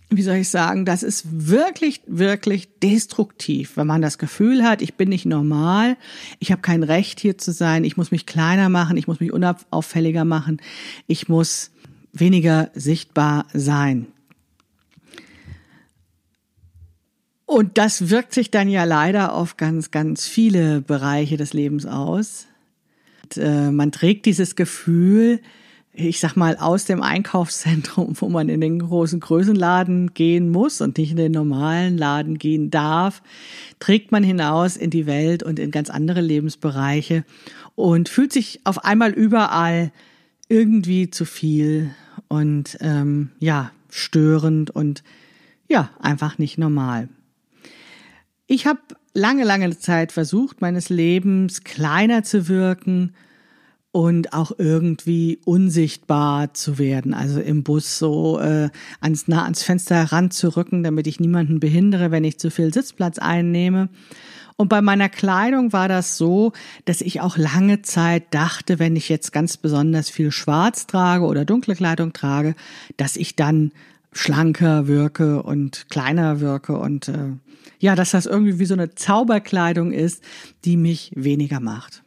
wie 0.09 0.23
soll 0.23 0.37
ich 0.37 0.51
sagen, 0.51 0.85
das 0.85 1.03
ist 1.03 1.49
wirklich, 1.49 2.03
wirklich 2.07 2.69
destruktiv, 2.81 3.77
wenn 3.77 3.89
man 3.89 4.03
das 4.03 4.19
Gefühl 4.19 4.63
hat, 4.63 4.81
ich 4.81 4.95
bin 4.95 5.09
nicht 5.09 5.27
normal, 5.27 5.97
ich 6.39 6.53
habe 6.53 6.63
kein 6.63 6.85
Recht 6.85 7.19
hier 7.19 7.39
zu 7.39 7.51
sein, 7.51 7.83
ich 7.83 7.97
muss 7.97 8.13
mich 8.13 8.25
kleiner 8.25 8.69
machen, 8.69 8.97
ich 8.97 9.09
muss 9.09 9.19
mich 9.19 9.33
unauffälliger 9.33 10.25
machen, 10.25 10.61
ich 11.09 11.29
muss 11.29 11.73
weniger 12.13 12.71
sichtbar 12.75 13.47
sein. 13.53 14.07
Und 17.49 17.79
das 17.79 18.11
wirkt 18.11 18.35
sich 18.35 18.51
dann 18.51 18.69
ja 18.69 18.85
leider 18.85 19.33
auf 19.33 19.57
ganz, 19.57 19.91
ganz 19.91 20.29
viele 20.29 20.83
Bereiche 20.83 21.39
des 21.39 21.55
Lebens 21.55 21.87
aus. 21.87 22.47
Und, 23.23 23.39
äh, 23.39 23.71
man 23.71 23.91
trägt 23.91 24.27
dieses 24.27 24.55
Gefühl, 24.55 25.41
ich 25.95 26.21
sag 26.21 26.37
mal, 26.37 26.59
aus 26.59 26.85
dem 26.85 27.03
Einkaufszentrum, 27.03 28.15
wo 28.21 28.29
man 28.29 28.51
in 28.51 28.61
den 28.61 28.81
großen 28.81 29.19
Größenladen 29.21 30.13
gehen 30.13 30.51
muss 30.51 30.83
und 30.83 30.99
nicht 30.99 31.13
in 31.13 31.17
den 31.17 31.33
normalen 31.33 31.97
Laden 31.97 32.37
gehen 32.37 32.69
darf, 32.71 33.23
trägt 33.79 34.13
man 34.13 34.23
hinaus 34.23 34.77
in 34.77 34.91
die 34.91 35.07
Welt 35.07 35.43
und 35.43 35.59
in 35.59 35.71
ganz 35.71 35.89
andere 35.89 36.21
Lebensbereiche 36.21 37.25
und 37.77 38.11
fühlt 38.11 38.35
sich 38.35 38.61
auf 38.65 38.85
einmal 38.85 39.13
überall 39.13 39.91
irgendwie 40.51 41.09
zu 41.09 41.25
viel 41.25 41.93
und 42.29 42.77
ähm, 42.83 43.31
ja, 43.39 43.73
störend 43.89 44.71
und 44.71 45.03
ja, 45.67 45.89
einfach 45.99 46.37
nicht 46.37 46.59
normal. 46.59 47.09
Ich 48.51 48.67
habe 48.67 48.81
lange, 49.13 49.45
lange 49.45 49.79
Zeit 49.79 50.11
versucht, 50.11 50.63
meines 50.63 50.89
Lebens 50.89 51.65
kleiner 51.65 52.23
zu 52.23 52.49
wirken 52.49 53.13
und 53.93 54.33
auch 54.33 54.53
irgendwie 54.57 55.39
unsichtbar 55.45 56.55
zu 56.55 56.79
werden. 56.79 57.13
Also 57.13 57.41
im 57.41 57.63
Bus 57.63 57.99
so 57.99 58.41
äh, 58.41 58.71
ans, 59.03 59.29
nah 59.29 59.45
ans 59.45 59.63
Fenster 59.63 59.97
heranzurücken, 59.97 60.83
damit 60.83 61.07
ich 61.07 61.21
niemanden 61.21 61.61
behindere, 61.61 62.11
wenn 62.11 62.25
ich 62.25 62.39
zu 62.39 62.51
viel 62.51 62.73
Sitzplatz 62.73 63.19
einnehme. 63.19 63.91
Und 64.57 64.69
bei 64.69 64.81
meiner 64.81 65.11
Kleidung 65.11 65.75
war 65.75 65.89
das 65.89 66.17
so, 66.17 66.53
dass 66.87 67.03
ich 67.03 67.21
auch 67.21 67.37
lange 67.37 67.83
Zeit 67.83 68.33
dachte, 68.33 68.79
wenn 68.79 68.97
ich 68.97 69.11
jetzt 69.11 69.31
ganz 69.31 69.59
besonders 69.59 70.09
viel 70.09 70.33
Schwarz 70.33 70.87
trage 70.87 71.27
oder 71.27 71.45
dunkle 71.45 71.77
Kleidung 71.77 72.15
trage, 72.15 72.55
dass 72.97 73.17
ich 73.17 73.37
dann 73.37 73.73
schlanker 74.19 74.89
wirke 74.89 75.43
und 75.43 75.87
kleiner 75.91 76.41
wirke 76.41 76.77
und 76.77 77.09
äh, 77.09 77.33
ja, 77.79 77.95
dass 77.95 78.11
das 78.11 78.27
irgendwie 78.27 78.59
wie 78.59 78.65
so 78.65 78.75
eine 78.75 78.95
Zauberkleidung 78.95 79.93
ist, 79.93 80.25
die 80.65 80.77
mich 80.77 81.13
weniger 81.15 81.61
macht. 81.61 82.03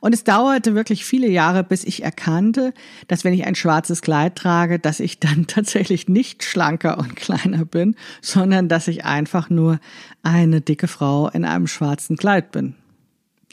Und 0.00 0.14
es 0.14 0.24
dauerte 0.24 0.74
wirklich 0.74 1.04
viele 1.04 1.28
Jahre, 1.28 1.64
bis 1.64 1.84
ich 1.84 2.02
erkannte, 2.02 2.72
dass 3.08 3.24
wenn 3.24 3.34
ich 3.34 3.46
ein 3.46 3.54
schwarzes 3.54 4.00
Kleid 4.02 4.36
trage, 4.36 4.78
dass 4.78 5.00
ich 5.00 5.20
dann 5.20 5.46
tatsächlich 5.48 6.08
nicht 6.08 6.44
schlanker 6.44 6.98
und 6.98 7.14
kleiner 7.14 7.64
bin, 7.64 7.94
sondern 8.22 8.68
dass 8.68 8.88
ich 8.88 9.04
einfach 9.04 9.50
nur 9.50 9.78
eine 10.22 10.62
dicke 10.62 10.88
Frau 10.88 11.28
in 11.28 11.44
einem 11.44 11.66
schwarzen 11.66 12.16
Kleid 12.16 12.52
bin. 12.52 12.74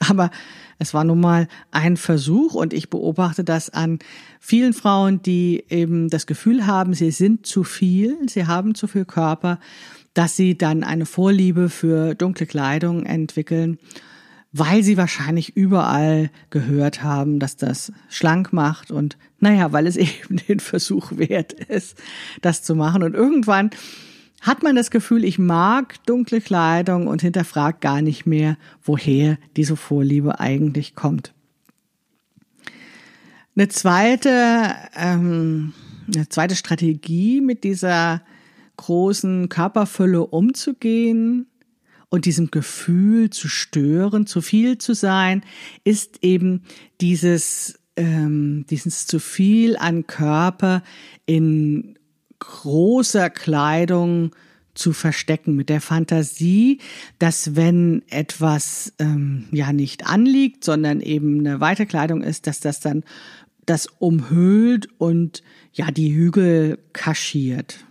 Aber 0.09 0.31
es 0.79 0.93
war 0.93 1.03
nun 1.03 1.19
mal 1.19 1.47
ein 1.71 1.97
Versuch 1.97 2.53
und 2.53 2.73
ich 2.73 2.89
beobachte 2.89 3.43
das 3.43 3.69
an 3.69 3.99
vielen 4.39 4.73
Frauen, 4.73 5.21
die 5.21 5.63
eben 5.69 6.09
das 6.09 6.27
Gefühl 6.27 6.65
haben, 6.65 6.93
sie 6.93 7.11
sind 7.11 7.45
zu 7.45 7.63
viel, 7.63 8.17
sie 8.27 8.47
haben 8.47 8.75
zu 8.75 8.87
viel 8.87 9.05
Körper, 9.05 9.59
dass 10.13 10.35
sie 10.35 10.57
dann 10.57 10.83
eine 10.83 11.05
Vorliebe 11.05 11.69
für 11.69 12.15
dunkle 12.15 12.45
Kleidung 12.45 13.05
entwickeln, 13.05 13.79
weil 14.51 14.83
sie 14.83 14.97
wahrscheinlich 14.97 15.55
überall 15.57 16.29
gehört 16.51 17.01
haben, 17.01 17.39
dass 17.39 17.55
das 17.55 17.91
schlank 18.09 18.53
macht 18.53 18.91
und 18.91 19.17
naja, 19.39 19.71
weil 19.71 19.87
es 19.87 19.95
eben 19.97 20.37
den 20.47 20.59
Versuch 20.59 21.11
wert 21.17 21.53
ist, 21.53 21.97
das 22.41 22.61
zu 22.63 22.75
machen. 22.75 23.03
Und 23.03 23.15
irgendwann 23.15 23.71
hat 24.43 24.61
man 24.61 24.75
das 24.75 24.91
Gefühl, 24.91 25.23
ich 25.23 25.39
mag 25.39 26.05
dunkle 26.05 26.41
Kleidung 26.41 27.07
und 27.07 27.21
hinterfragt 27.21 27.79
gar 27.81 28.01
nicht 28.01 28.25
mehr, 28.25 28.57
woher 28.83 29.37
diese 29.55 29.77
Vorliebe 29.77 30.39
eigentlich 30.39 30.95
kommt. 30.95 31.33
Eine 33.55 33.69
zweite, 33.69 34.75
ähm, 34.95 35.73
eine 36.13 36.27
zweite 36.27 36.55
Strategie 36.55 37.39
mit 37.39 37.63
dieser 37.63 38.21
großen 38.75 39.47
Körperfülle 39.47 40.25
umzugehen 40.25 41.47
und 42.09 42.25
diesem 42.25 42.51
Gefühl 42.51 43.29
zu 43.29 43.47
stören, 43.47 44.27
zu 44.27 44.41
viel 44.41 44.77
zu 44.77 44.93
sein, 44.93 45.43
ist 45.85 46.19
eben 46.21 46.63
dieses 46.99 47.79
ähm, 47.95 48.65
dieses 48.69 49.05
zu 49.07 49.19
viel 49.19 49.77
an 49.77 50.07
Körper 50.07 50.81
in 51.25 51.95
großer 52.43 53.29
Kleidung 53.29 54.31
zu 54.73 54.91
verstecken, 54.91 55.55
mit 55.55 55.69
der 55.69 55.81
Fantasie, 55.81 56.79
dass 57.19 57.55
wenn 57.55 58.03
etwas 58.09 58.93
ähm, 58.99 59.45
ja 59.51 59.71
nicht 59.71 60.07
anliegt, 60.07 60.63
sondern 60.63 60.99
eben 60.99 61.39
eine 61.39 61.59
Weiterkleidung 61.61 62.21
ist, 62.21 62.47
dass 62.47 62.59
das 62.59 62.79
dann 62.79 63.03
das 63.65 63.87
umhüllt 63.99 64.87
und 64.97 65.43
ja 65.73 65.91
die 65.91 66.13
Hügel 66.13 66.79
kaschiert. 66.91 67.85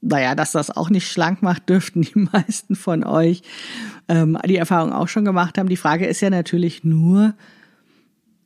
Naja, 0.00 0.34
dass 0.34 0.52
das 0.52 0.70
auch 0.70 0.90
nicht 0.90 1.08
schlank 1.08 1.40
macht, 1.42 1.68
dürften 1.68 2.02
die 2.02 2.28
meisten 2.32 2.74
von 2.74 3.04
euch 3.04 3.42
ähm, 4.08 4.36
die 4.44 4.56
Erfahrung 4.56 4.92
auch 4.92 5.08
schon 5.08 5.24
gemacht 5.24 5.56
haben. 5.56 5.68
Die 5.68 5.76
Frage 5.76 6.06
ist 6.06 6.20
ja 6.20 6.30
natürlich 6.30 6.84
nur, 6.84 7.34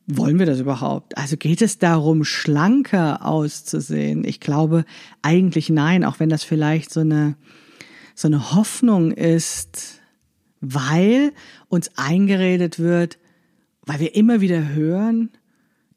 wollen 0.07 0.39
wir 0.39 0.45
das 0.45 0.59
überhaupt? 0.59 1.17
Also 1.17 1.35
geht 1.35 1.61
es 1.61 1.79
darum, 1.79 2.23
schlanker 2.23 3.25
auszusehen? 3.25 4.23
Ich 4.23 4.39
glaube 4.39 4.85
eigentlich 5.21 5.69
nein, 5.69 6.05
auch 6.05 6.19
wenn 6.19 6.29
das 6.29 6.43
vielleicht 6.43 6.91
so 6.91 7.01
eine, 7.01 7.35
so 8.15 8.29
eine 8.29 8.53
Hoffnung 8.53 9.11
ist, 9.11 10.01
weil 10.61 11.33
uns 11.67 11.91
eingeredet 11.97 12.79
wird, 12.79 13.19
weil 13.85 13.99
wir 13.99 14.15
immer 14.15 14.39
wieder 14.39 14.69
hören, 14.69 15.29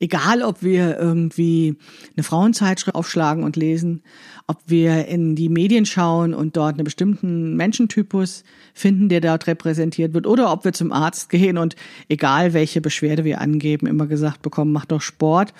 Egal, 0.02 0.42
ob 0.42 0.62
wir 0.62 0.99
irgendwie 0.99 1.76
eine 2.16 2.25
Frauenzeitschrift 2.25 2.95
aufschlagen 2.95 3.45
und 3.45 3.57
lesen, 3.57 4.02
ob 4.47 4.59
wir 4.66 5.07
in 5.07 5.37
die 5.37 5.50
Medien 5.50 5.85
schauen 5.85 6.33
und 6.33 6.57
dort 6.57 6.75
einen 6.75 6.85
bestimmten 6.85 7.54
Menschentypus 7.54 8.42
finden, 8.73 9.11
der 9.11 9.21
dort 9.21 9.47
repräsentiert 9.47 10.14
wird, 10.14 10.26
oder 10.26 10.50
ob 10.50 10.64
wir 10.64 10.73
zum 10.73 10.90
Arzt 10.90 11.28
gehen 11.28 11.59
und 11.59 11.76
egal, 12.09 12.54
welche 12.54 12.80
Beschwerde 12.80 13.25
wir 13.25 13.42
angeben, 13.42 13.87
immer 13.87 14.07
gesagt 14.07 14.40
bekommen, 14.40 14.73
mach 14.73 14.87
doch 14.87 15.02
Sport. 15.02 15.52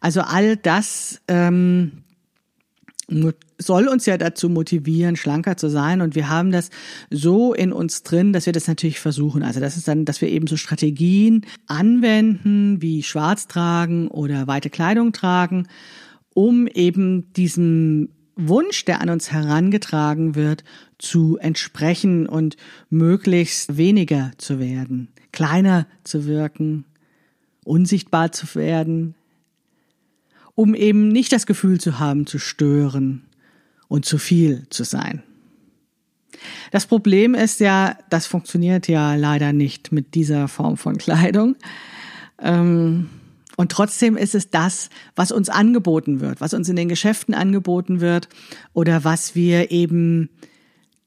Also 0.00 0.20
all 0.20 0.56
das 0.56 1.20
ähm, 1.26 2.04
soll 3.62 3.88
uns 3.88 4.06
ja 4.06 4.18
dazu 4.18 4.48
motivieren, 4.48 5.16
schlanker 5.16 5.56
zu 5.56 5.68
sein. 5.68 6.00
Und 6.00 6.14
wir 6.14 6.28
haben 6.28 6.52
das 6.52 6.70
so 7.10 7.54
in 7.54 7.72
uns 7.72 8.02
drin, 8.02 8.32
dass 8.32 8.46
wir 8.46 8.52
das 8.52 8.68
natürlich 8.68 9.00
versuchen. 9.00 9.42
Also 9.42 9.60
das 9.60 9.76
ist 9.76 9.88
dann, 9.88 10.04
dass 10.04 10.20
wir 10.20 10.28
eben 10.28 10.46
so 10.46 10.56
Strategien 10.56 11.46
anwenden, 11.66 12.82
wie 12.82 13.02
schwarz 13.02 13.48
tragen 13.48 14.08
oder 14.08 14.46
weite 14.46 14.70
Kleidung 14.70 15.12
tragen, 15.12 15.68
um 16.34 16.66
eben 16.66 17.32
diesem 17.34 18.10
Wunsch, 18.36 18.84
der 18.84 19.00
an 19.00 19.10
uns 19.10 19.30
herangetragen 19.30 20.34
wird, 20.34 20.64
zu 20.98 21.36
entsprechen 21.38 22.26
und 22.26 22.56
möglichst 22.88 23.76
weniger 23.76 24.32
zu 24.38 24.58
werden, 24.58 25.08
kleiner 25.32 25.86
zu 26.04 26.26
wirken, 26.26 26.84
unsichtbar 27.64 28.32
zu 28.32 28.54
werden, 28.54 29.14
um 30.54 30.74
eben 30.74 31.08
nicht 31.08 31.32
das 31.32 31.46
Gefühl 31.46 31.80
zu 31.80 31.98
haben, 31.98 32.26
zu 32.26 32.38
stören 32.38 33.24
und 33.92 34.06
zu 34.06 34.16
viel 34.16 34.66
zu 34.70 34.84
sein. 34.84 35.22
Das 36.70 36.86
Problem 36.86 37.34
ist 37.34 37.60
ja, 37.60 37.98
das 38.08 38.26
funktioniert 38.26 38.88
ja 38.88 39.16
leider 39.16 39.52
nicht 39.52 39.92
mit 39.92 40.14
dieser 40.14 40.48
Form 40.48 40.78
von 40.78 40.96
Kleidung. 40.96 41.56
Ähm, 42.38 43.10
und 43.58 43.70
trotzdem 43.70 44.16
ist 44.16 44.34
es 44.34 44.48
das, 44.48 44.88
was 45.14 45.30
uns 45.30 45.50
angeboten 45.50 46.20
wird, 46.20 46.40
was 46.40 46.54
uns 46.54 46.70
in 46.70 46.76
den 46.76 46.88
Geschäften 46.88 47.34
angeboten 47.34 48.00
wird 48.00 48.30
oder 48.72 49.04
was 49.04 49.34
wir 49.34 49.70
eben 49.70 50.30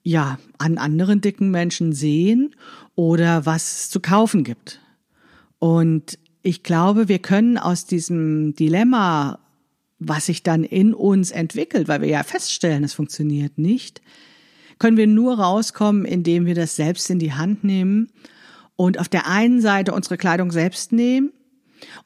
ja 0.04 0.38
an 0.60 0.78
anderen 0.78 1.22
dicken 1.22 1.50
Menschen 1.50 1.92
sehen 1.92 2.54
oder 2.94 3.48
was 3.48 3.80
es 3.80 3.90
zu 3.90 4.00
kaufen 4.00 4.44
gibt. 4.44 4.80
Und 5.58 6.20
ich 6.44 6.62
glaube, 6.62 7.08
wir 7.08 7.18
können 7.18 7.58
aus 7.58 7.88
diesem 7.88 8.54
Dilemma, 8.54 9.40
was 10.00 10.26
sich 10.26 10.44
dann 10.44 10.64
in 10.64 10.94
uns 10.94 11.32
entwickelt, 11.32 11.88
weil 11.88 12.02
wir 12.02 12.10
ja 12.10 12.24
feststellen, 12.24 12.84
es 12.84 12.94
funktioniert 12.94 13.58
nicht, 13.58 14.02
können 14.78 14.98
wir 14.98 15.08
nur 15.08 15.40
rauskommen, 15.40 16.06
indem 16.06 16.46
wir 16.46 16.56
das 16.56 16.76
selbst 16.76 17.10
in 17.10 17.20
die 17.20 17.34
Hand 17.34 17.64
nehmen 17.64 18.12
und 18.76 19.00
auf 19.00 19.08
der 19.08 19.28
einen 19.28 19.62
Seite 19.62 19.94
unsere 19.94 20.18
Kleidung 20.18 20.52
selbst 20.52 20.92
nehmen 20.92 21.32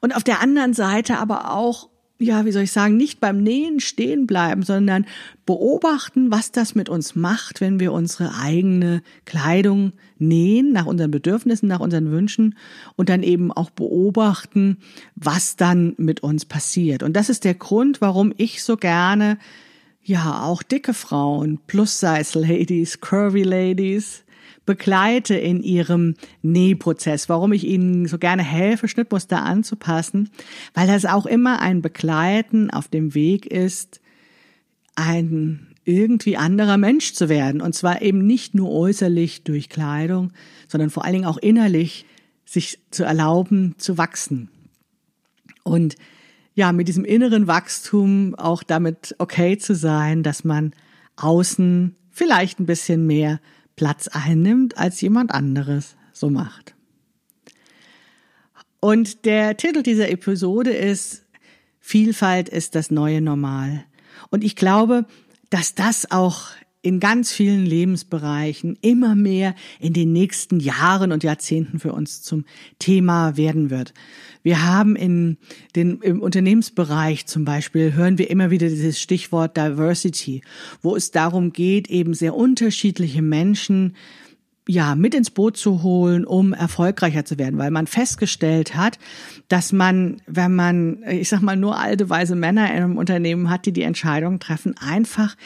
und 0.00 0.14
auf 0.14 0.24
der 0.24 0.40
anderen 0.40 0.74
Seite 0.74 1.18
aber 1.18 1.52
auch 1.52 1.89
ja, 2.20 2.44
wie 2.44 2.52
soll 2.52 2.62
ich 2.64 2.72
sagen, 2.72 2.96
nicht 2.96 3.18
beim 3.18 3.42
Nähen 3.42 3.80
stehen 3.80 4.26
bleiben, 4.26 4.62
sondern 4.62 5.06
beobachten, 5.46 6.30
was 6.30 6.52
das 6.52 6.74
mit 6.74 6.88
uns 6.88 7.16
macht, 7.16 7.60
wenn 7.60 7.80
wir 7.80 7.92
unsere 7.92 8.34
eigene 8.36 9.02
Kleidung 9.24 9.92
nähen, 10.18 10.72
nach 10.72 10.86
unseren 10.86 11.10
Bedürfnissen, 11.10 11.68
nach 11.68 11.80
unseren 11.80 12.10
Wünschen 12.10 12.54
und 12.96 13.08
dann 13.08 13.22
eben 13.22 13.50
auch 13.50 13.70
beobachten, 13.70 14.76
was 15.16 15.56
dann 15.56 15.94
mit 15.96 16.20
uns 16.22 16.44
passiert. 16.44 17.02
Und 17.02 17.14
das 17.14 17.30
ist 17.30 17.44
der 17.44 17.54
Grund, 17.54 18.00
warum 18.00 18.32
ich 18.36 18.62
so 18.62 18.76
gerne, 18.76 19.38
ja, 20.02 20.42
auch 20.42 20.62
dicke 20.62 20.94
Frauen, 20.94 21.58
Plus-Size-Ladies, 21.66 23.00
Curvy-Ladies, 23.00 24.24
begleite 24.70 25.34
in 25.34 25.64
ihrem 25.64 26.14
Nähprozess, 26.42 27.28
warum 27.28 27.52
ich 27.52 27.66
ihnen 27.66 28.06
so 28.06 28.18
gerne 28.18 28.44
helfe, 28.44 28.86
Schnittmuster 28.86 29.42
anzupassen, 29.42 30.30
weil 30.74 30.86
das 30.86 31.06
auch 31.06 31.26
immer 31.26 31.60
ein 31.60 31.82
Begleiten 31.82 32.70
auf 32.70 32.86
dem 32.86 33.12
Weg 33.12 33.46
ist, 33.46 34.00
ein 34.94 35.74
irgendwie 35.84 36.36
anderer 36.36 36.76
Mensch 36.76 37.14
zu 37.14 37.28
werden. 37.28 37.60
Und 37.60 37.74
zwar 37.74 38.00
eben 38.00 38.24
nicht 38.24 38.54
nur 38.54 38.70
äußerlich 38.70 39.42
durch 39.42 39.68
Kleidung, 39.70 40.32
sondern 40.68 40.90
vor 40.90 41.04
allen 41.04 41.14
Dingen 41.14 41.26
auch 41.26 41.38
innerlich 41.38 42.06
sich 42.44 42.78
zu 42.92 43.02
erlauben, 43.02 43.74
zu 43.76 43.98
wachsen. 43.98 44.50
Und 45.64 45.96
ja, 46.54 46.70
mit 46.70 46.86
diesem 46.86 47.04
inneren 47.04 47.48
Wachstum 47.48 48.36
auch 48.36 48.62
damit 48.62 49.16
okay 49.18 49.58
zu 49.58 49.74
sein, 49.74 50.22
dass 50.22 50.44
man 50.44 50.74
außen 51.16 51.96
vielleicht 52.12 52.60
ein 52.60 52.66
bisschen 52.66 53.04
mehr 53.08 53.40
Platz 53.80 54.08
einnimmt, 54.08 54.76
als 54.76 55.00
jemand 55.00 55.32
anderes 55.32 55.96
so 56.12 56.28
macht. 56.28 56.74
Und 58.78 59.24
der 59.24 59.56
Titel 59.56 59.82
dieser 59.82 60.10
Episode 60.10 60.70
ist 60.70 61.24
Vielfalt 61.78 62.50
ist 62.50 62.74
das 62.74 62.90
neue 62.90 63.22
Normal. 63.22 63.86
Und 64.28 64.44
ich 64.44 64.54
glaube, 64.54 65.06
dass 65.48 65.74
das 65.74 66.10
auch 66.10 66.48
in 66.82 66.98
ganz 66.98 67.30
vielen 67.32 67.66
Lebensbereichen 67.66 68.78
immer 68.80 69.14
mehr 69.14 69.54
in 69.80 69.92
den 69.92 70.12
nächsten 70.12 70.60
Jahren 70.60 71.12
und 71.12 71.22
Jahrzehnten 71.22 71.78
für 71.78 71.92
uns 71.92 72.22
zum 72.22 72.44
Thema 72.78 73.36
werden 73.36 73.70
wird. 73.70 73.92
Wir 74.42 74.64
haben 74.64 74.96
in 74.96 75.36
den, 75.76 76.00
im 76.00 76.22
Unternehmensbereich 76.22 77.26
zum 77.26 77.44
Beispiel 77.44 77.92
hören 77.92 78.16
wir 78.16 78.30
immer 78.30 78.50
wieder 78.50 78.68
dieses 78.68 78.98
Stichwort 78.98 79.56
Diversity, 79.56 80.42
wo 80.80 80.96
es 80.96 81.10
darum 81.10 81.52
geht, 81.52 81.90
eben 81.90 82.14
sehr 82.14 82.34
unterschiedliche 82.34 83.20
Menschen 83.20 83.94
ja, 84.68 84.94
mit 84.94 85.14
ins 85.14 85.30
Boot 85.30 85.56
zu 85.56 85.82
holen, 85.82 86.24
um 86.24 86.52
erfolgreicher 86.52 87.24
zu 87.24 87.38
werden, 87.38 87.58
weil 87.58 87.72
man 87.72 87.88
festgestellt 87.88 88.76
hat, 88.76 88.98
dass 89.48 89.72
man, 89.72 90.22
wenn 90.26 90.54
man, 90.54 91.02
ich 91.08 91.28
sag 91.28 91.40
mal, 91.40 91.56
nur 91.56 91.78
alte, 91.78 92.08
weise 92.08 92.36
Männer 92.36 92.70
in 92.70 92.76
einem 92.76 92.96
Unternehmen 92.96 93.50
hat, 93.50 93.66
die 93.66 93.72
die 93.72 93.82
Entscheidungen 93.82 94.38
treffen, 94.38 94.76
einfach 94.78 95.36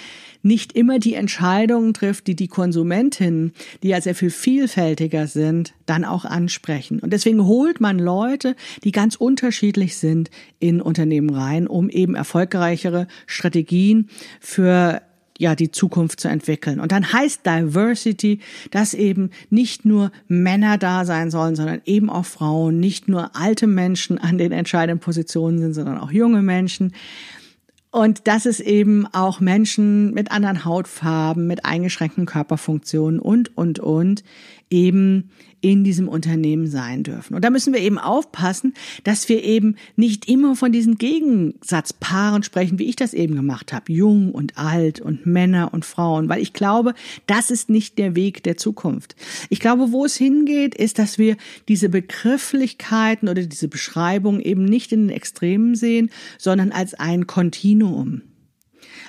nicht 0.45 0.73
immer 0.73 0.99
die 0.99 1.15
Entscheidungen 1.15 1.95
trifft, 1.95 2.27
die 2.27 2.37
die 2.37 2.49
Konsumentinnen, 2.49 3.53
die 3.83 3.89
ja 3.89 4.01
sehr 4.01 4.15
viel 4.15 4.31
vielfältiger 4.31 5.27
sind, 5.27 5.75
dann 5.87 6.05
auch 6.05 6.25
ansprechen. 6.25 7.01
Und 7.01 7.13
deswegen 7.13 7.45
holt 7.45 7.81
man 7.81 7.99
Leute, 7.99 8.55
die 8.85 8.93
ganz 8.93 9.17
unterschiedlich 9.17 9.97
sind, 9.97 10.31
in 10.61 10.81
Unternehmen 10.81 11.31
rein, 11.31 11.67
um 11.67 11.89
eben 11.89 12.15
erfolgreichere 12.15 13.07
Strategien 13.27 14.09
für 14.41 15.03
ja 15.39 15.55
die 15.55 15.71
Zukunft 15.71 16.21
zu 16.21 16.29
entwickeln. 16.29 16.81
Und 16.81 16.93
dann 16.93 17.13
heißt 17.13 17.45
Diversity, 17.45 18.41
dass 18.71 18.95
eben 18.95 19.31
nicht 19.51 19.85
nur 19.85 20.13
Männer 20.29 20.79
da 20.79 21.05
sein 21.05 21.31
sollen, 21.31 21.57
sondern 21.57 21.81
eben 21.87 22.11
auch 22.11 22.25
Frauen, 22.25 22.79
nicht 22.79 23.09
nur 23.09 23.35
alte 23.35 23.67
Menschen 23.67 24.19
an 24.19 24.39
den 24.39 24.53
entscheidenden 24.53 25.01
Positionen 25.01 25.59
sind, 25.59 25.75
sondern 25.75 25.99
auch 25.99 26.13
junge 26.13 26.43
Menschen. 26.43 26.93
Und 27.95 28.27
dass 28.27 28.45
es 28.45 28.59
eben 28.59 29.07
auch 29.13 29.39
Menschen 29.39 30.13
mit 30.15 30.33
anderen 30.33 30.65
Hautfarben, 30.65 31.47
mit 31.47 31.65
eingeschränkten 31.65 32.27
Körperfunktionen 32.27 33.21
und, 33.21 33.57
und, 33.57 33.79
und 33.79 34.25
eben 34.69 35.31
in 35.64 35.83
diesem 35.83 36.09
Unternehmen 36.09 36.66
sein 36.66 37.04
dürfen. 37.04 37.35
Und 37.35 37.42
da 37.42 37.49
müssen 37.49 37.73
wir 37.73 37.80
eben 37.80 37.99
aufpassen, 37.99 38.75
dass 39.02 39.30
wir 39.30 39.42
eben 39.42 39.76
nicht 39.97 40.28
immer 40.28 40.56
von 40.56 40.73
diesen 40.73 40.99
Gegensatzpaaren 40.99 42.42
sprechen, 42.42 42.78
wie 42.78 42.85
ich 42.85 42.97
das 42.97 43.14
eben 43.14 43.34
gemacht 43.34 43.73
habe. 43.73 43.91
Jung 43.91 44.30
und 44.32 44.58
alt 44.58 45.00
und 45.00 45.25
Männer 45.25 45.73
und 45.73 45.86
Frauen, 45.86 46.28
weil 46.28 46.43
ich 46.43 46.52
glaube, 46.52 46.93
das 47.26 47.50
ist 47.50 47.71
nicht 47.71 47.97
der 47.97 48.15
Weg 48.15 48.43
der 48.43 48.58
Zukunft. 48.58 49.17
Ich 49.49 49.58
glaube, 49.58 49.91
wo 49.91 50.04
es 50.04 50.17
hingeht, 50.17 50.75
ist, 50.75 50.99
dass 50.99 51.17
wir 51.17 51.39
diese 51.67 51.89
Begrifflichkeiten 51.89 53.30
oder 53.30 53.47
diese 53.47 53.69
Beschreibung 53.69 54.41
eben 54.41 54.67
nicht 54.67 54.93
in 54.93 55.08
den 55.08 55.17
Extremen 55.17 55.76
sehen, 55.76 56.10
sondern 56.36 56.73
als 56.73 56.93
ein 56.93 57.26
Kontinuum. 57.26 58.21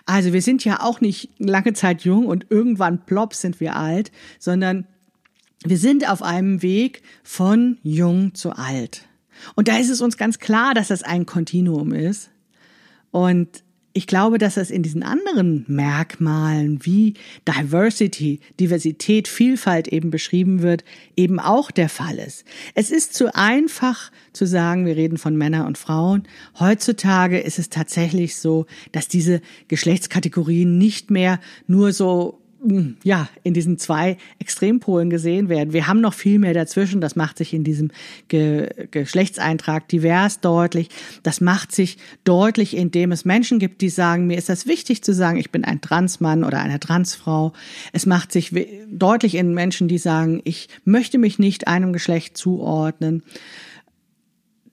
Also 0.06 0.32
wir 0.32 0.42
sind 0.42 0.64
ja 0.64 0.80
auch 0.80 1.02
nicht 1.02 1.32
lange 1.38 1.74
Zeit 1.74 2.04
jung 2.04 2.28
und 2.28 2.46
irgendwann 2.50 3.06
plopp 3.06 3.34
sind 3.34 3.60
wir 3.60 3.76
alt, 3.76 4.14
sondern 4.40 4.88
wir 5.66 5.78
sind 5.78 6.10
auf 6.10 6.22
einem 6.22 6.62
Weg 6.62 7.02
von 7.24 7.78
jung 7.84 8.34
zu 8.36 8.52
alt. 8.52 9.08
Und 9.56 9.68
da 9.68 9.78
ist 9.78 9.90
es 9.90 10.02
uns 10.02 10.18
ganz 10.18 10.40
klar, 10.40 10.74
dass 10.74 10.88
das 10.90 11.04
ein 11.04 11.26
Kontinuum 11.26 11.92
ist. 11.92 12.30
Und 13.12 13.64
ich 13.98 14.08
glaube, 14.08 14.38
dass 14.38 14.56
das 14.56 14.72
in 14.72 14.84
diesen 14.84 15.04
anderen 15.04 15.64
Merkmalen 15.70 16.86
wie 16.86 17.14
Diversity, 17.48 18.42
Diversität, 18.60 19.30
Vielfalt 19.30 19.88
eben 19.88 20.12
beschrieben 20.12 20.62
wird, 20.62 20.84
eben 21.16 21.40
auch 21.40 21.72
der 21.72 21.88
Fall 21.88 22.18
ist. 22.18 22.44
Es 22.74 22.92
ist 22.92 23.14
zu 23.14 23.34
einfach 23.34 24.12
zu 24.34 24.46
sagen, 24.46 24.86
wir 24.86 24.98
reden 24.98 25.18
von 25.18 25.38
Männern 25.38 25.66
und 25.66 25.78
Frauen. 25.78 26.24
Heutzutage 26.60 27.40
ist 27.40 27.58
es 27.58 27.70
tatsächlich 27.70 28.36
so, 28.36 28.66
dass 28.92 29.08
diese 29.08 29.40
Geschlechtskategorien 29.70 30.78
nicht 30.78 31.10
mehr 31.10 31.40
nur 31.66 31.94
so 31.94 32.45
ja, 33.04 33.30
in 33.44 33.54
diesen 33.54 33.78
zwei 33.78 34.18
Extrempolen 34.40 35.10
gesehen 35.10 35.50
werden. 35.50 35.74
Wir 35.74 35.88
haben 35.88 36.02
noch 36.02 36.14
viel 36.14 36.40
mehr 36.40 36.54
dazwischen. 36.54 37.02
Das 37.02 37.16
macht 37.16 37.38
sich 37.38 37.54
in 37.54 37.64
diesem 37.64 37.92
Ge 38.28 38.70
Geschlechtseintrag 38.92 39.88
divers 39.88 40.40
deutlich. 40.40 40.90
Das 41.24 41.42
macht 41.42 41.74
sich 41.74 41.98
deutlich, 42.24 42.76
indem 42.76 43.12
es 43.12 43.26
Menschen 43.26 43.60
gibt, 43.60 43.82
die 43.82 43.90
sagen, 43.90 44.28
mir 44.28 44.38
ist 44.38 44.50
das 44.50 44.68
wichtig 44.68 45.04
zu 45.04 45.14
sagen, 45.14 45.38
ich 45.38 45.52
bin 45.52 45.64
ein 45.64 45.82
Transmann 45.82 46.44
oder 46.44 46.60
eine 46.60 46.80
Transfrau. 46.80 47.54
Es 47.94 48.06
macht 48.06 48.32
sich 48.32 48.54
deutlich 48.90 49.36
in 49.36 49.54
Menschen, 49.54 49.88
die 49.88 49.98
sagen, 49.98 50.42
ich 50.44 50.70
möchte 50.84 51.18
mich 51.18 51.40
nicht 51.40 51.68
einem 51.68 51.94
Geschlecht 51.94 52.38
zuordnen 52.38 53.24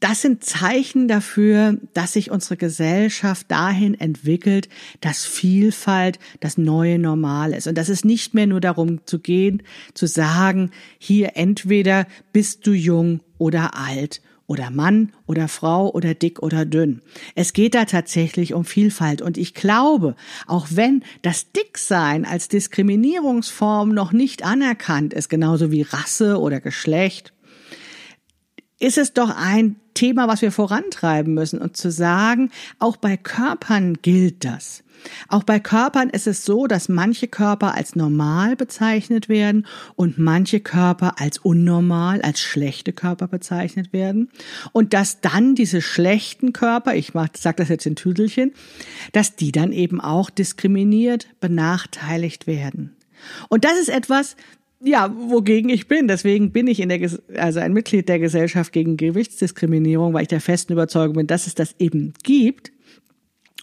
das 0.03 0.21
sind 0.21 0.45
Zeichen 0.45 1.07
dafür, 1.07 1.79
dass 1.95 2.15
sich 2.15 2.33
unsere 2.33 2.57
Gesellschaft 2.57 3.49
dahin 3.49 3.95
entwickelt, 3.95 4.69
dass 5.01 5.25
Vielfalt 5.25 6.19
das 6.41 6.59
neue 6.59 6.99
Normal 6.99 7.53
ist 7.53 7.69
und 7.69 7.79
dass 7.79 7.89
es 7.89 8.05
nicht 8.05 8.35
mehr 8.35 8.49
nur 8.49 8.61
darum 8.61 9.07
zu 9.07 9.21
gehen, 9.21 9.63
zu 9.95 10.09
sagen, 10.09 10.73
hier 10.99 11.37
entweder 11.37 12.09
bist 12.33 12.67
du 12.67 12.73
jung 12.73 13.21
oder 13.39 13.79
alt 13.79 14.23
oder 14.49 14.73
Mann 14.73 15.13
oder 15.27 15.47
Frau 15.47 15.89
oder 15.93 16.15
dick 16.15 16.43
oder 16.43 16.65
dünn. 16.65 17.01
Es 17.37 17.53
geht 17.53 17.77
da 17.77 17.85
tatsächlich 17.85 18.55
um 18.55 18.65
Vielfalt 18.65 19.23
und 19.23 19.39
ich 19.39 19.55
glaube, 19.55 20.17
auch 20.49 20.67
wenn 20.71 21.05
das 21.23 21.53
Dicksein 21.53 22.25
als 22.25 22.49
Diskriminierungsform 22.49 23.91
noch 23.91 24.11
nicht 24.11 24.45
anerkannt 24.45 25.15
ist, 25.15 25.29
genauso 25.29 25.71
wie 25.71 25.83
Rasse 25.83 26.41
oder 26.41 26.61
Geschlecht, 26.61 27.33
ist 28.81 28.99
es 28.99 29.13
doch 29.13 29.31
ein 29.31 29.77
Thema, 29.95 30.29
was 30.29 30.43
wir 30.43 30.53
vorantreiben 30.53 31.35
müssen 31.35 31.61
und 31.61 31.77
zu 31.77 31.91
sagen, 31.91 32.51
auch 32.79 32.97
bei 32.97 33.17
Körpern 33.17 33.99
gilt 34.03 34.45
das. 34.45 34.83
Auch 35.29 35.43
bei 35.43 35.59
Körpern 35.59 36.11
ist 36.11 36.27
es 36.27 36.45
so, 36.45 36.67
dass 36.67 36.89
manche 36.89 37.29
Körper 37.29 37.75
als 37.75 37.97
normal 37.97 38.57
bezeichnet 38.57 39.29
werden 39.29 39.67
und 39.97 40.19
manche 40.19 40.61
Körper 40.61 41.21
als 41.21 41.39
unnormal, 41.39 42.23
als 42.23 42.41
schlechte 42.41 42.93
Körper 42.93 43.29
bezeichnet 43.29 43.93
werden. 43.93 44.31
Und 44.73 44.95
dass 44.95 45.21
dann 45.21 45.55
diese 45.55 45.83
schlechten 45.83 46.53
Körper, 46.53 46.95
ich 46.95 47.13
sage 47.35 47.57
das 47.57 47.69
jetzt 47.69 47.87
in 47.87 47.97
Tüdelchen, 47.97 48.53
dass 49.13 49.37
die 49.37 49.53
dann 49.53 49.73
eben 49.73 50.01
auch 50.01 50.31
diskriminiert, 50.31 51.29
benachteiligt 51.41 52.47
werden. 52.47 52.97
Und 53.49 53.65
das 53.65 53.79
ist 53.79 53.89
etwas, 53.89 54.37
ja, 54.85 55.15
wogegen 55.17 55.71
ich 55.71 55.87
bin. 55.87 56.09
Deswegen 56.09 56.51
bin 56.51 56.67
ich 56.67 56.81
in 56.81 56.89
der, 56.89 57.11
also 57.37 57.61
ein 57.61 57.73
Mitglied 57.73 58.09
der 58.09 58.19
Gesellschaft 58.19 58.73
gegen 58.73 58.97
Gewichtsdiskriminierung, 58.97 60.13
weil 60.15 60.23
ich 60.23 60.29
der 60.29 60.41
festen 60.41 60.73
Überzeugung 60.73 61.17
bin, 61.17 61.27
dass 61.27 61.47
es 61.47 61.55
das 61.55 61.75
eben 61.79 62.15
gibt. 62.23 62.72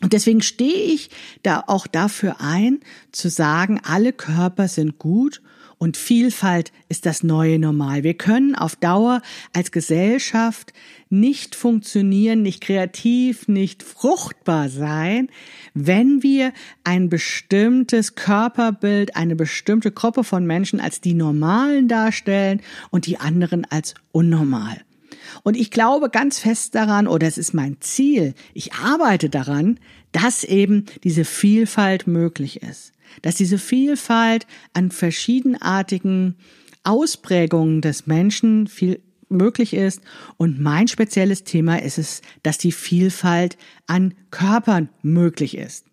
Und 0.02 0.14
deswegen 0.14 0.42
stehe 0.42 0.94
ich 0.94 1.10
da 1.44 1.64
auch 1.68 1.88
dafür 1.88 2.38
ein, 2.40 2.80
zu 3.12 3.30
sagen, 3.30 3.82
alle 3.84 4.14
Körper 4.14 4.68
sind 4.68 4.98
gut 4.98 5.42
und 5.80 5.96
Vielfalt 5.96 6.74
ist 6.90 7.06
das 7.06 7.24
neue 7.24 7.58
Normal. 7.58 8.04
Wir 8.04 8.14
können 8.14 8.54
auf 8.54 8.76
Dauer 8.76 9.22
als 9.54 9.72
Gesellschaft 9.72 10.74
nicht 11.10 11.56
funktionieren, 11.56 12.42
nicht 12.42 12.62
kreativ, 12.62 13.48
nicht 13.48 13.82
fruchtbar 13.82 14.70
sein, 14.70 15.30
wenn 15.74 16.22
wir 16.22 16.52
ein 16.84 17.10
bestimmtes 17.10 18.16
Körperbild, 18.16 19.16
eine 19.16 19.36
bestimmte 19.38 19.92
Gruppe 19.92 20.26
von 20.26 20.46
Menschen 20.46 20.82
als 20.82 21.00
die 21.00 21.14
Normalen 21.14 21.88
darstellen 21.88 22.62
und 22.90 23.06
die 23.06 23.18
anderen 23.18 23.66
als 23.70 23.96
unnormal. 24.12 24.82
Und 25.44 25.58
ich 25.58 25.72
glaube 25.72 26.10
ganz 26.10 26.40
fest 26.40 26.76
daran, 26.76 27.08
oder 27.08 27.28
es 27.28 27.38
ist 27.38 27.54
mein 27.54 27.78
Ziel, 27.80 28.34
ich 28.54 28.74
arbeite 28.74 29.30
daran, 29.30 29.80
dass 30.12 30.44
eben 30.44 30.86
diese 31.04 31.26
Vielfalt 31.26 32.08
möglich 32.08 32.62
ist. 32.64 32.94
Dass 33.22 33.36
diese 33.36 33.58
Vielfalt 33.58 34.48
an 34.74 34.92
verschiedenartigen 34.92 36.36
Ausprägungen 36.84 37.82
des 37.82 38.08
Menschen 38.08 38.68
viel 38.68 39.02
möglich 39.30 39.74
ist. 39.74 40.02
Und 40.38 40.60
mein 40.60 40.88
spezielles 40.88 41.44
Thema 41.44 41.82
ist 41.82 41.98
es, 41.98 42.22
dass 42.44 42.58
die 42.58 42.72
Vielfalt 42.72 43.58
an 43.88 44.16
Körpern 44.32 44.90
möglich 45.02 45.58
ist. 45.58 45.89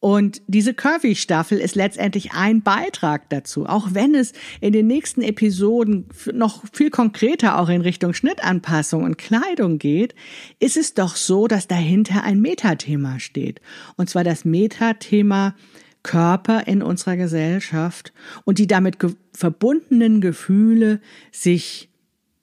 Und 0.00 0.40
diese 0.46 0.72
Curvy-Staffel 0.72 1.58
ist 1.58 1.74
letztendlich 1.74 2.32
ein 2.32 2.62
Beitrag 2.62 3.28
dazu, 3.28 3.66
auch 3.66 3.88
wenn 3.92 4.14
es 4.14 4.32
in 4.62 4.72
den 4.72 4.86
nächsten 4.86 5.20
Episoden 5.20 6.06
noch 6.32 6.64
viel 6.72 6.88
konkreter 6.88 7.58
auch 7.58 7.68
in 7.68 7.82
Richtung 7.82 8.14
Schnittanpassung 8.14 9.04
und 9.04 9.18
Kleidung 9.18 9.78
geht, 9.78 10.14
ist 10.58 10.78
es 10.78 10.94
doch 10.94 11.16
so, 11.16 11.46
dass 11.48 11.68
dahinter 11.68 12.24
ein 12.24 12.40
Metathema 12.40 13.18
steht. 13.18 13.60
Und 13.96 14.08
zwar 14.08 14.24
das 14.24 14.46
Metathema 14.46 15.54
Körper 16.02 16.66
in 16.66 16.82
unserer 16.82 17.16
Gesellschaft 17.16 18.14
und 18.44 18.58
die 18.58 18.66
damit 18.66 18.98
ge 18.98 19.10
verbundenen 19.32 20.20
Gefühle 20.20 21.00
sich, 21.30 21.90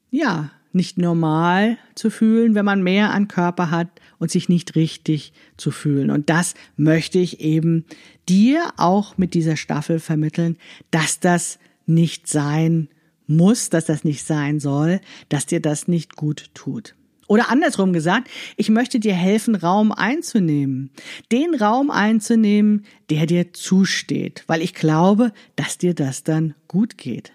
ja, 0.09 0.51
nicht 0.77 0.97
normal 0.97 1.77
zu 1.95 2.09
fühlen, 2.09 2.55
wenn 2.55 2.63
man 2.63 2.81
mehr 2.81 3.11
an 3.11 3.27
Körper 3.27 3.69
hat 3.69 3.89
und 4.19 4.31
sich 4.31 4.47
nicht 4.47 4.75
richtig 4.75 5.33
zu 5.57 5.71
fühlen. 5.71 6.09
Und 6.09 6.29
das 6.29 6.53
möchte 6.77 7.19
ich 7.19 7.41
eben 7.41 7.83
dir 8.29 8.71
auch 8.77 9.17
mit 9.17 9.33
dieser 9.33 9.57
Staffel 9.57 9.99
vermitteln, 9.99 10.57
dass 10.91 11.19
das 11.19 11.59
nicht 11.85 12.29
sein 12.29 12.87
muss, 13.27 13.69
dass 13.69 13.85
das 13.85 14.05
nicht 14.05 14.25
sein 14.25 14.61
soll, 14.61 15.01
dass 15.27 15.45
dir 15.45 15.59
das 15.59 15.89
nicht 15.89 16.15
gut 16.15 16.49
tut. 16.53 16.95
Oder 17.27 17.49
andersrum 17.49 17.91
gesagt, 17.91 18.29
ich 18.55 18.69
möchte 18.69 19.01
dir 19.01 19.13
helfen, 19.13 19.55
Raum 19.55 19.91
einzunehmen. 19.91 20.91
Den 21.29 21.55
Raum 21.55 21.91
einzunehmen, 21.91 22.85
der 23.09 23.25
dir 23.25 23.51
zusteht, 23.51 24.45
weil 24.47 24.61
ich 24.61 24.73
glaube, 24.73 25.33
dass 25.57 25.77
dir 25.77 25.93
das 25.93 26.23
dann 26.23 26.53
gut 26.69 26.97
geht 26.97 27.33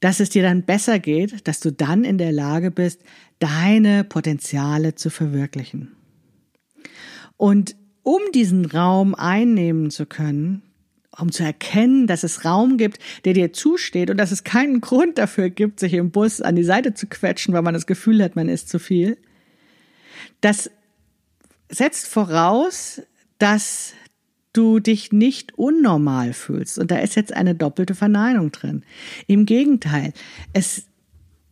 dass 0.00 0.20
es 0.20 0.30
dir 0.30 0.42
dann 0.42 0.62
besser 0.62 0.98
geht, 0.98 1.46
dass 1.48 1.60
du 1.60 1.72
dann 1.72 2.04
in 2.04 2.18
der 2.18 2.32
Lage 2.32 2.70
bist, 2.70 3.02
deine 3.38 4.04
Potenziale 4.04 4.94
zu 4.94 5.10
verwirklichen. 5.10 5.92
Und 7.36 7.76
um 8.02 8.20
diesen 8.34 8.64
Raum 8.64 9.14
einnehmen 9.14 9.90
zu 9.90 10.06
können, 10.06 10.62
um 11.18 11.32
zu 11.32 11.42
erkennen, 11.42 12.06
dass 12.06 12.22
es 12.22 12.44
Raum 12.44 12.76
gibt, 12.76 12.98
der 13.24 13.32
dir 13.32 13.52
zusteht 13.52 14.10
und 14.10 14.16
dass 14.18 14.32
es 14.32 14.44
keinen 14.44 14.80
Grund 14.80 15.18
dafür 15.18 15.50
gibt, 15.50 15.80
sich 15.80 15.94
im 15.94 16.10
Bus 16.10 16.40
an 16.40 16.56
die 16.56 16.64
Seite 16.64 16.94
zu 16.94 17.06
quetschen, 17.06 17.54
weil 17.54 17.62
man 17.62 17.74
das 17.74 17.86
Gefühl 17.86 18.22
hat, 18.22 18.36
man 18.36 18.48
ist 18.48 18.68
zu 18.68 18.78
viel. 18.78 19.18
Das 20.40 20.70
setzt 21.68 22.06
voraus, 22.06 23.02
dass 23.38 23.94
du 24.52 24.80
dich 24.80 25.12
nicht 25.12 25.56
unnormal 25.58 26.32
fühlst. 26.32 26.78
Und 26.78 26.90
da 26.90 26.98
ist 26.98 27.16
jetzt 27.16 27.32
eine 27.32 27.54
doppelte 27.54 27.94
Verneinung 27.94 28.52
drin. 28.52 28.82
Im 29.26 29.46
Gegenteil, 29.46 30.12
es, 30.52 30.84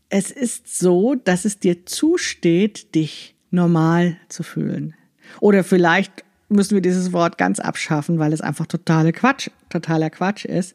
es 0.08 0.30
ist 0.30 0.78
so, 0.78 1.14
dass 1.14 1.44
es 1.44 1.58
dir 1.58 1.86
zusteht, 1.86 2.94
dich 2.94 3.34
normal 3.50 4.16
zu 4.28 4.42
fühlen. 4.42 4.94
Oder 5.40 5.64
vielleicht 5.64 6.24
müssen 6.48 6.74
wir 6.74 6.82
dieses 6.82 7.12
Wort 7.12 7.38
ganz 7.38 7.58
abschaffen, 7.58 8.18
weil 8.18 8.32
es 8.32 8.40
einfach 8.40 8.66
totale 8.66 9.12
Quatsch, 9.12 9.50
totaler 9.68 10.10
Quatsch 10.10 10.44
ist. 10.44 10.74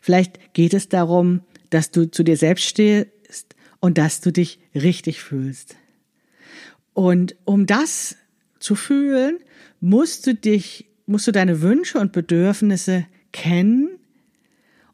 Vielleicht 0.00 0.54
geht 0.54 0.74
es 0.74 0.88
darum, 0.88 1.42
dass 1.70 1.90
du 1.90 2.10
zu 2.10 2.22
dir 2.22 2.36
selbst 2.36 2.64
stehst 2.64 3.54
und 3.80 3.98
dass 3.98 4.20
du 4.20 4.32
dich 4.32 4.58
richtig 4.74 5.22
fühlst. 5.22 5.76
Und 6.92 7.36
um 7.44 7.66
das 7.66 8.16
zu 8.58 8.74
fühlen, 8.74 9.38
musst 9.80 10.26
du 10.26 10.34
dich 10.34 10.91
musst 11.12 11.26
du 11.26 11.32
deine 11.32 11.62
Wünsche 11.62 11.98
und 11.98 12.12
Bedürfnisse 12.12 13.06
kennen 13.32 13.90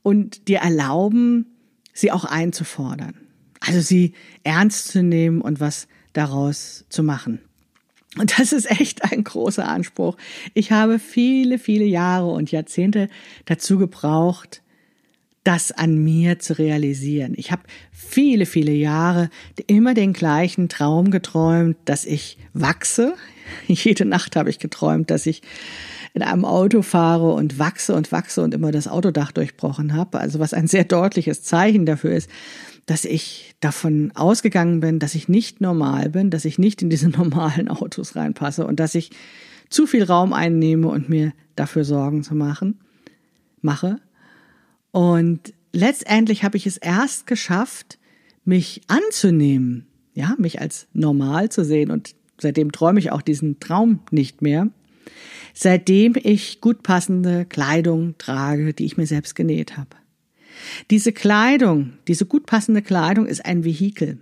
und 0.02 0.48
dir 0.48 0.58
erlauben, 0.58 1.46
sie 1.94 2.12
auch 2.12 2.24
einzufordern. 2.24 3.14
Also 3.60 3.80
sie 3.80 4.12
ernst 4.44 4.88
zu 4.88 5.02
nehmen 5.02 5.40
und 5.40 5.60
was 5.60 5.88
daraus 6.12 6.84
zu 6.88 7.02
machen. 7.02 7.40
Und 8.16 8.38
das 8.38 8.52
ist 8.52 8.70
echt 8.70 9.10
ein 9.10 9.24
großer 9.24 9.66
Anspruch. 9.66 10.16
Ich 10.54 10.72
habe 10.72 10.98
viele, 10.98 11.58
viele 11.58 11.84
Jahre 11.84 12.28
und 12.28 12.50
Jahrzehnte 12.50 13.08
dazu 13.44 13.78
gebraucht, 13.78 14.62
das 15.44 15.72
an 15.72 15.96
mir 16.02 16.38
zu 16.38 16.58
realisieren. 16.58 17.34
Ich 17.36 17.52
habe 17.52 17.62
viele, 17.90 18.44
viele 18.44 18.72
Jahre 18.72 19.30
immer 19.66 19.94
den 19.94 20.12
gleichen 20.12 20.68
Traum 20.68 21.10
geträumt, 21.10 21.76
dass 21.84 22.04
ich 22.04 22.38
wachse. 22.52 23.14
Jede 23.66 24.04
Nacht 24.04 24.36
habe 24.36 24.50
ich 24.50 24.58
geträumt, 24.58 25.10
dass 25.10 25.26
ich 25.26 25.42
in 26.14 26.22
einem 26.22 26.44
Auto 26.44 26.82
fahre 26.82 27.32
und 27.32 27.58
wachse 27.58 27.94
und 27.94 28.12
wachse 28.12 28.42
und 28.42 28.54
immer 28.54 28.72
das 28.72 28.88
Autodach 28.88 29.32
durchbrochen 29.32 29.94
habe. 29.94 30.20
Also 30.20 30.38
was 30.38 30.54
ein 30.54 30.66
sehr 30.66 30.84
deutliches 30.84 31.42
Zeichen 31.42 31.86
dafür 31.86 32.12
ist, 32.12 32.30
dass 32.86 33.04
ich 33.04 33.54
davon 33.60 34.12
ausgegangen 34.14 34.80
bin, 34.80 34.98
dass 34.98 35.14
ich 35.14 35.28
nicht 35.28 35.60
normal 35.60 36.08
bin, 36.08 36.30
dass 36.30 36.44
ich 36.44 36.58
nicht 36.58 36.82
in 36.82 36.90
diese 36.90 37.08
normalen 37.10 37.68
Autos 37.68 38.16
reinpasse 38.16 38.66
und 38.66 38.80
dass 38.80 38.94
ich 38.94 39.10
zu 39.68 39.86
viel 39.86 40.04
Raum 40.04 40.32
einnehme 40.32 40.88
und 40.88 41.08
mir 41.08 41.32
dafür 41.54 41.84
Sorgen 41.84 42.22
zu 42.22 42.34
machen, 42.34 42.80
mache. 43.60 44.00
Und 44.90 45.52
letztendlich 45.72 46.44
habe 46.44 46.56
ich 46.56 46.66
es 46.66 46.78
erst 46.78 47.26
geschafft, 47.26 47.98
mich 48.44 48.80
anzunehmen, 48.86 49.86
ja, 50.14 50.34
mich 50.38 50.60
als 50.60 50.88
normal 50.94 51.50
zu 51.50 51.64
sehen 51.64 51.90
und 51.90 52.14
seitdem 52.40 52.72
träume 52.72 52.98
ich 52.98 53.12
auch 53.12 53.20
diesen 53.20 53.60
Traum 53.60 54.00
nicht 54.10 54.40
mehr 54.40 54.70
seitdem 55.54 56.14
ich 56.22 56.60
gut 56.60 56.82
passende 56.82 57.44
Kleidung 57.44 58.16
trage, 58.18 58.74
die 58.74 58.84
ich 58.84 58.96
mir 58.96 59.06
selbst 59.06 59.34
genäht 59.34 59.76
habe. 59.76 59.96
Diese 60.90 61.12
Kleidung, 61.12 61.94
diese 62.08 62.26
gut 62.26 62.46
passende 62.46 62.82
Kleidung 62.82 63.26
ist 63.26 63.44
ein 63.44 63.64
Vehikel. 63.64 64.18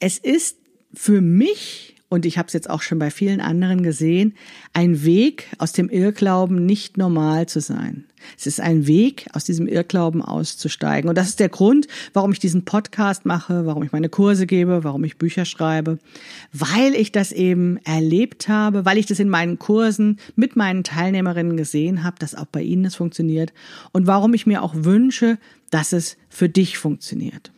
Es 0.00 0.18
ist 0.18 0.58
für 0.92 1.20
mich 1.20 1.93
und 2.14 2.24
ich 2.24 2.38
habe 2.38 2.46
es 2.46 2.52
jetzt 2.52 2.70
auch 2.70 2.80
schon 2.80 3.00
bei 3.00 3.10
vielen 3.10 3.40
anderen 3.40 3.82
gesehen, 3.82 4.34
ein 4.72 5.04
Weg 5.04 5.48
aus 5.58 5.72
dem 5.72 5.88
Irrglauben, 5.90 6.64
nicht 6.64 6.96
normal 6.96 7.46
zu 7.46 7.60
sein. 7.60 8.04
Es 8.38 8.46
ist 8.46 8.60
ein 8.60 8.86
Weg, 8.86 9.26
aus 9.32 9.42
diesem 9.42 9.66
Irrglauben 9.66 10.22
auszusteigen. 10.22 11.08
Und 11.08 11.18
das 11.18 11.28
ist 11.28 11.40
der 11.40 11.48
Grund, 11.48 11.88
warum 12.12 12.30
ich 12.30 12.38
diesen 12.38 12.64
Podcast 12.64 13.26
mache, 13.26 13.66
warum 13.66 13.82
ich 13.82 13.90
meine 13.90 14.08
Kurse 14.08 14.46
gebe, 14.46 14.84
warum 14.84 15.02
ich 15.02 15.18
Bücher 15.18 15.44
schreibe, 15.44 15.98
weil 16.52 16.94
ich 16.94 17.10
das 17.10 17.32
eben 17.32 17.78
erlebt 17.78 18.48
habe, 18.48 18.84
weil 18.84 18.96
ich 18.96 19.06
das 19.06 19.18
in 19.18 19.28
meinen 19.28 19.58
Kursen 19.58 20.20
mit 20.36 20.54
meinen 20.54 20.84
Teilnehmerinnen 20.84 21.56
gesehen 21.56 22.04
habe, 22.04 22.16
dass 22.20 22.36
auch 22.36 22.46
bei 22.46 22.62
ihnen 22.62 22.84
es 22.84 22.94
funktioniert 22.94 23.52
und 23.90 24.06
warum 24.06 24.34
ich 24.34 24.46
mir 24.46 24.62
auch 24.62 24.74
wünsche, 24.76 25.36
dass 25.70 25.92
es 25.92 26.16
für 26.28 26.48
dich 26.48 26.78
funktioniert. 26.78 27.50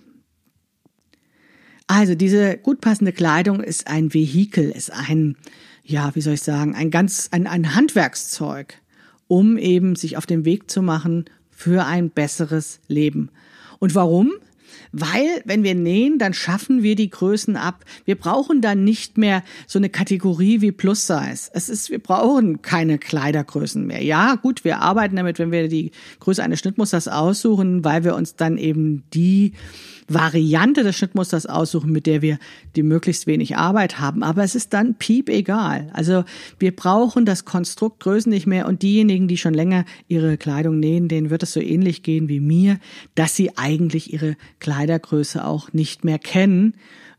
Also 1.86 2.14
diese 2.14 2.56
gut 2.56 2.80
passende 2.80 3.12
Kleidung 3.12 3.60
ist 3.60 3.86
ein 3.86 4.12
Vehikel, 4.12 4.70
ist 4.70 4.90
ein, 4.90 5.36
ja, 5.84 6.14
wie 6.14 6.20
soll 6.20 6.34
ich 6.34 6.42
sagen, 6.42 6.74
ein 6.74 6.90
ganz, 6.90 7.28
ein, 7.30 7.46
ein 7.46 7.74
Handwerkszeug, 7.74 8.74
um 9.28 9.56
eben 9.56 9.94
sich 9.94 10.16
auf 10.16 10.26
den 10.26 10.44
Weg 10.44 10.70
zu 10.70 10.82
machen 10.82 11.26
für 11.50 11.86
ein 11.86 12.10
besseres 12.10 12.80
Leben. 12.88 13.30
Und 13.78 13.94
warum? 13.94 14.32
Weil, 14.92 15.42
wenn 15.44 15.62
wir 15.62 15.74
nähen, 15.74 16.18
dann 16.18 16.32
schaffen 16.32 16.82
wir 16.82 16.96
die 16.96 17.10
Größen 17.10 17.56
ab. 17.56 17.84
Wir 18.04 18.14
brauchen 18.16 18.60
dann 18.60 18.84
nicht 18.84 19.18
mehr 19.18 19.42
so 19.66 19.78
eine 19.78 19.90
Kategorie 19.90 20.60
wie 20.60 20.72
Plus 20.72 21.06
Size. 21.06 21.50
Es 21.52 21.68
ist, 21.68 21.90
wir 21.90 21.98
brauchen 21.98 22.62
keine 22.62 22.98
Kleidergrößen 22.98 23.86
mehr. 23.86 24.02
Ja, 24.02 24.36
gut, 24.36 24.64
wir 24.64 24.78
arbeiten 24.80 25.16
damit, 25.16 25.38
wenn 25.38 25.52
wir 25.52 25.68
die 25.68 25.92
Größe 26.20 26.42
eines 26.42 26.60
Schnittmusters 26.60 27.08
aussuchen, 27.08 27.84
weil 27.84 28.04
wir 28.04 28.14
uns 28.14 28.36
dann 28.36 28.58
eben 28.58 29.04
die 29.12 29.52
Variante 30.08 30.84
des 30.84 30.96
Schnittmusters 30.96 31.46
aussuchen, 31.46 31.90
mit 31.90 32.06
der 32.06 32.22
wir 32.22 32.38
die 32.76 32.82
möglichst 32.82 33.26
wenig 33.26 33.56
Arbeit 33.56 33.98
haben. 33.98 34.22
Aber 34.22 34.44
es 34.44 34.54
ist 34.54 34.72
dann 34.72 34.94
piep 34.94 35.28
egal. 35.28 35.90
Also 35.92 36.24
wir 36.58 36.74
brauchen 36.74 37.24
das 37.24 37.44
Konstrukt 37.44 38.00
Größen 38.00 38.30
nicht 38.30 38.46
mehr 38.46 38.66
und 38.66 38.82
diejenigen, 38.82 39.28
die 39.28 39.36
schon 39.36 39.54
länger 39.54 39.84
ihre 40.08 40.36
Kleidung 40.36 40.78
nähen, 40.78 41.08
denen 41.08 41.30
wird 41.30 41.42
es 41.42 41.52
so 41.52 41.60
ähnlich 41.60 42.02
gehen 42.02 42.28
wie 42.28 42.40
mir, 42.40 42.78
dass 43.14 43.34
sie 43.34 43.56
eigentlich 43.56 44.12
ihre 44.12 44.36
Kleidergröße 44.60 45.44
auch 45.44 45.72
nicht 45.72 46.04
mehr 46.04 46.18
kennen 46.18 46.74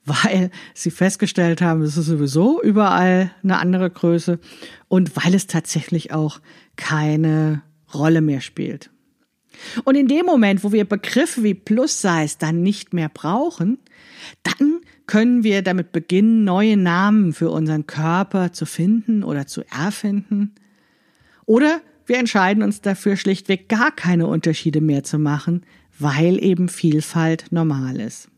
weil 0.08 0.52
sie 0.74 0.90
festgestellt 0.90 1.62
haben, 1.62 1.82
es 1.82 1.98
ist 1.98 2.06
sowieso 2.06 2.62
überall 2.62 3.30
eine 3.44 3.60
andere 3.60 3.90
Größe 3.90 4.40
und 4.88 5.18
weil 5.18 5.36
es 5.36 5.48
tatsächlich 5.48 6.14
auch 6.14 6.40
keine 6.78 7.62
Rolle 7.94 8.22
mehr 8.22 8.40
spielt. 8.40 8.90
Und 9.84 9.96
in 9.96 10.08
dem 10.08 10.26
Moment, 10.26 10.64
wo 10.64 10.72
wir 10.72 10.86
Begriffe 10.86 11.44
wie 11.44 11.54
Plus-Size 11.54 12.36
dann 12.40 12.62
nicht 12.62 12.94
mehr 12.94 13.10
brauchen, 13.10 13.80
dann 14.44 14.82
können 15.08 15.44
wir 15.44 15.62
damit 15.62 15.92
beginnen, 15.92 16.44
neue 16.44 16.78
Namen 16.78 17.34
für 17.34 17.50
unseren 17.50 17.88
Körper 17.88 18.52
zu 18.54 18.66
finden 18.66 19.24
oder 19.24 19.48
zu 19.48 19.64
erfinden. 19.70 20.56
Oder 21.46 21.82
wir 22.06 22.18
entscheiden 22.18 22.64
uns 22.64 22.82
dafür 22.82 23.16
schlichtweg 23.16 23.70
gar 23.70 23.92
keine 23.92 24.28
Unterschiede 24.28 24.82
mehr 24.82 25.04
zu 25.04 25.18
machen, 25.18 25.66
weil 25.98 26.44
eben 26.44 26.70
Vielfalt 26.70 27.46
normal 27.52 28.00
ist. 28.00 28.30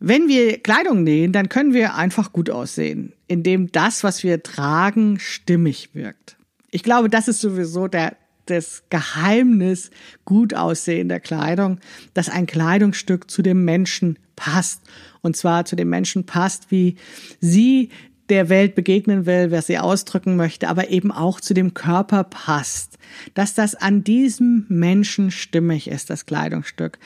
Wenn 0.00 0.28
wir 0.28 0.58
Kleidung 0.58 1.02
nähen, 1.02 1.32
dann 1.32 1.48
können 1.48 1.72
wir 1.72 1.94
einfach 1.94 2.32
gut 2.32 2.50
aussehen, 2.50 3.14
indem 3.26 3.72
das, 3.72 4.04
was 4.04 4.22
wir 4.22 4.42
tragen, 4.42 5.18
stimmig 5.18 5.94
wirkt. 5.94 6.36
Ich 6.70 6.82
glaube, 6.82 7.08
das 7.08 7.28
ist 7.28 7.40
sowieso 7.40 7.88
der, 7.88 8.16
das 8.46 8.84
Geheimnis 8.90 9.90
gut 10.24 10.54
aussehender 10.54 11.20
Kleidung, 11.20 11.78
dass 12.12 12.28
ein 12.28 12.46
Kleidungsstück 12.46 13.30
zu 13.30 13.42
dem 13.42 13.64
Menschen 13.64 14.18
passt. 14.36 14.82
Und 15.22 15.36
zwar 15.36 15.64
zu 15.64 15.76
dem 15.76 15.88
Menschen 15.88 16.26
passt, 16.26 16.70
wie 16.70 16.96
sie 17.40 17.90
der 18.28 18.48
Welt 18.48 18.74
begegnen 18.74 19.26
will, 19.26 19.50
wer 19.50 19.62
sie 19.62 19.78
ausdrücken 19.78 20.36
möchte, 20.36 20.68
aber 20.68 20.88
eben 20.88 21.12
auch 21.12 21.40
zu 21.40 21.54
dem 21.54 21.74
Körper 21.74 22.24
passt. 22.24 22.98
Dass 23.34 23.54
das 23.54 23.74
an 23.74 24.02
diesem 24.02 24.64
Menschen 24.68 25.30
stimmig 25.30 25.88
ist, 25.88 26.10
das 26.10 26.26
Kleidungsstück. 26.26 26.98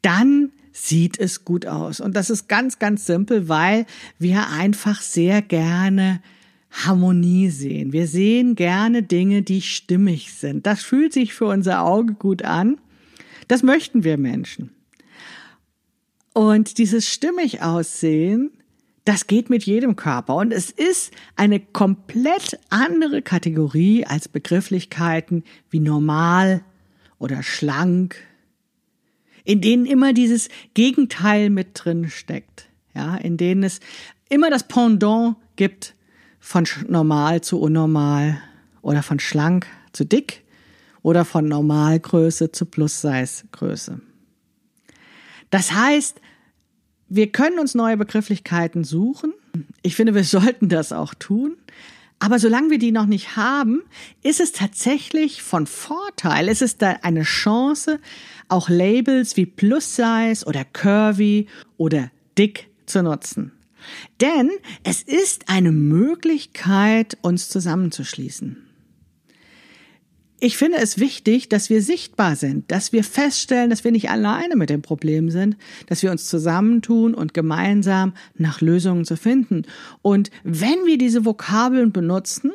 Dann 0.00 0.50
sieht 0.72 1.18
es 1.18 1.44
gut 1.44 1.66
aus. 1.66 2.00
Und 2.00 2.16
das 2.16 2.30
ist 2.30 2.48
ganz, 2.48 2.78
ganz 2.78 3.04
simpel, 3.06 3.48
weil 3.48 3.86
wir 4.18 4.48
einfach 4.48 5.02
sehr 5.02 5.42
gerne 5.42 6.22
Harmonie 6.72 7.50
sehen. 7.50 7.92
Wir 7.92 8.06
sehen 8.06 8.54
gerne 8.54 9.02
Dinge, 9.02 9.42
die 9.42 9.60
stimmig 9.60 10.32
sind. 10.32 10.66
Das 10.66 10.82
fühlt 10.82 11.12
sich 11.12 11.34
für 11.34 11.46
unser 11.46 11.82
Auge 11.82 12.14
gut 12.14 12.42
an. 12.42 12.80
Das 13.48 13.62
möchten 13.62 14.04
wir 14.04 14.16
Menschen. 14.16 14.70
Und 16.32 16.78
dieses 16.78 17.08
stimmig 17.08 17.60
aussehen, 17.62 18.50
das 19.04 19.26
geht 19.26 19.50
mit 19.50 19.64
jedem 19.64 19.96
Körper. 19.96 20.36
Und 20.36 20.52
es 20.52 20.70
ist 20.70 21.12
eine 21.36 21.60
komplett 21.60 22.58
andere 22.70 23.20
Kategorie 23.20 24.06
als 24.06 24.28
Begrifflichkeiten 24.28 25.44
wie 25.70 25.80
normal 25.80 26.64
oder 27.18 27.42
schlank, 27.42 28.16
in 29.44 29.60
denen 29.60 29.84
immer 29.84 30.14
dieses 30.14 30.48
Gegenteil 30.72 31.50
mit 31.50 31.68
drin 31.74 32.08
steckt. 32.08 32.68
Ja, 32.94 33.16
in 33.16 33.36
denen 33.36 33.62
es 33.62 33.80
immer 34.28 34.50
das 34.50 34.68
Pendant 34.68 35.36
gibt 35.56 35.94
von 36.42 36.66
normal 36.88 37.40
zu 37.40 37.60
unnormal 37.60 38.36
oder 38.82 39.02
von 39.04 39.20
schlank 39.20 39.66
zu 39.92 40.04
dick 40.04 40.42
oder 41.00 41.24
von 41.24 41.46
Normalgröße 41.46 42.50
zu 42.50 42.66
Plus-Size-Größe. 42.66 44.00
Das 45.50 45.72
heißt, 45.72 46.20
wir 47.08 47.30
können 47.30 47.60
uns 47.60 47.74
neue 47.76 47.96
Begrifflichkeiten 47.96 48.82
suchen. 48.82 49.32
Ich 49.82 49.94
finde, 49.94 50.14
wir 50.14 50.24
sollten 50.24 50.68
das 50.68 50.92
auch 50.92 51.14
tun. 51.14 51.56
Aber 52.18 52.38
solange 52.38 52.70
wir 52.70 52.78
die 52.78 52.92
noch 52.92 53.06
nicht 53.06 53.36
haben, 53.36 53.82
ist 54.22 54.40
es 54.40 54.52
tatsächlich 54.52 55.42
von 55.42 55.66
Vorteil. 55.66 56.48
Es 56.48 56.60
ist 56.60 56.82
da 56.82 56.98
eine 57.02 57.22
Chance, 57.22 58.00
auch 58.48 58.68
Labels 58.68 59.36
wie 59.36 59.46
Plus 59.46 59.96
Size 59.96 60.44
oder 60.44 60.64
Curvy 60.64 61.46
oder 61.76 62.10
Dick 62.36 62.68
zu 62.86 63.02
nutzen. 63.02 63.52
Denn 64.20 64.50
es 64.84 65.02
ist 65.02 65.48
eine 65.48 65.72
Möglichkeit, 65.72 67.18
uns 67.22 67.48
zusammenzuschließen. 67.48 68.56
Ich 70.44 70.56
finde 70.56 70.78
es 70.78 70.98
wichtig, 70.98 71.48
dass 71.48 71.70
wir 71.70 71.80
sichtbar 71.80 72.34
sind, 72.34 72.72
dass 72.72 72.92
wir 72.92 73.04
feststellen, 73.04 73.70
dass 73.70 73.84
wir 73.84 73.92
nicht 73.92 74.10
alleine 74.10 74.56
mit 74.56 74.70
dem 74.70 74.82
Problem 74.82 75.30
sind, 75.30 75.56
dass 75.86 76.02
wir 76.02 76.10
uns 76.10 76.26
zusammentun 76.26 77.14
und 77.14 77.32
gemeinsam 77.32 78.12
nach 78.36 78.60
Lösungen 78.60 79.04
zu 79.04 79.16
finden. 79.16 79.62
Und 80.02 80.32
wenn 80.42 80.84
wir 80.84 80.98
diese 80.98 81.24
Vokabeln 81.24 81.92
benutzen, 81.92 82.50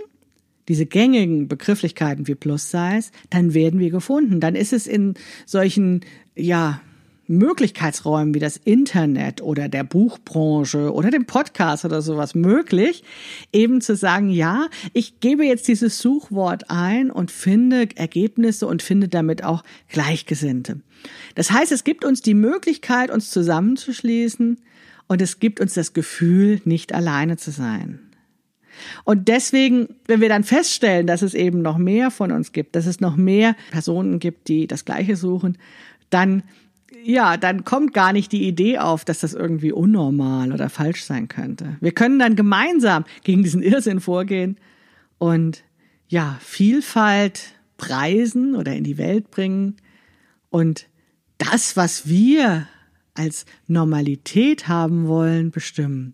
diese 0.68 0.86
gängigen 0.86 1.48
Begrifflichkeiten 1.48 2.28
wie 2.28 2.36
Plus 2.36 2.72
Size, 2.72 3.10
dann 3.30 3.54
werden 3.54 3.80
wir 3.80 3.90
gefunden. 3.90 4.42
Dann 4.42 4.56
ist 4.56 4.74
es 4.74 4.86
in 4.86 5.14
solchen, 5.46 6.02
ja, 6.36 6.82
Möglichkeitsräumen 7.28 8.34
wie 8.34 8.40
das 8.40 8.58
Internet 8.58 9.42
oder 9.42 9.70
der 9.70 9.84
Buchbranche 9.84 10.94
oder 10.94 11.12
dem 11.12 11.26
Podcast 11.26 11.86
oder 11.86 12.02
sowas 12.02 12.36
möglich, 12.36 13.04
eben 13.52 13.82
zu 13.82 13.96
sagen, 13.96 14.30
ja, 14.30 14.68
ich 14.94 15.20
gebe 15.20 15.46
jetzt 15.46 15.68
dieses 15.68 16.00
Suchwort 16.00 16.70
ein 16.70 17.12
und 17.12 17.32
finde 17.32 17.90
Ergebnisse 17.96 18.68
und 18.68 18.82
finde 18.82 19.08
damit 19.08 19.44
auch 19.44 19.64
Gleichgesinnte. 19.90 20.82
Das 21.36 21.52
heißt, 21.52 21.72
es 21.72 21.84
gibt 21.84 22.06
uns 22.06 22.22
die 22.22 22.34
Möglichkeit, 22.34 23.12
uns 23.12 23.30
zusammenzuschließen 23.32 24.58
und 25.08 25.22
es 25.22 25.40
gibt 25.40 25.60
uns 25.60 25.74
das 25.74 25.94
Gefühl, 25.94 26.62
nicht 26.66 26.94
alleine 26.94 27.38
zu 27.38 27.52
sein. 27.52 28.00
Und 29.04 29.28
deswegen, 29.28 29.96
wenn 30.06 30.22
wir 30.22 30.30
dann 30.30 30.44
feststellen, 30.44 31.08
dass 31.08 31.22
es 31.22 31.34
eben 31.34 31.62
noch 31.62 31.78
mehr 31.78 32.12
von 32.12 32.32
uns 32.32 32.52
gibt, 32.52 32.76
dass 32.76 32.86
es 32.86 33.00
noch 33.00 33.16
mehr 33.16 33.56
Personen 33.72 34.20
gibt, 34.20 34.48
die 34.48 34.68
das 34.68 34.86
Gleiche 34.86 35.16
suchen, 35.16 35.58
dann 36.10 36.44
ja, 37.04 37.38
dann 37.38 37.64
kommt 37.64 37.94
gar 37.94 38.14
nicht 38.14 38.32
die 38.32 38.48
Idee 38.48 38.80
auf, 38.80 39.06
dass 39.06 39.20
das 39.20 39.34
irgendwie 39.34 39.72
unnormal 39.72 40.52
oder 40.52 40.70
falsch 40.70 41.04
sein 41.04 41.28
könnte. 41.28 41.78
Wir 41.82 41.92
können 41.92 42.20
dann 42.20 42.36
gemeinsam 42.36 43.06
gegen 43.24 43.44
diesen 43.44 43.62
Irrsinn 43.62 44.00
vorgehen 44.00 44.58
und 45.18 45.64
ja, 46.08 46.38
Vielfalt 46.42 47.54
preisen 47.78 48.56
oder 48.56 48.74
in 48.74 48.84
die 48.84 48.98
Welt 48.98 49.32
bringen 49.32 49.76
und 50.50 50.88
das, 51.38 51.76
was 51.76 52.08
wir 52.08 52.68
als 53.14 53.46
Normalität 53.68 54.68
haben 54.68 55.08
wollen, 55.08 55.52
bestimmen. 55.52 56.14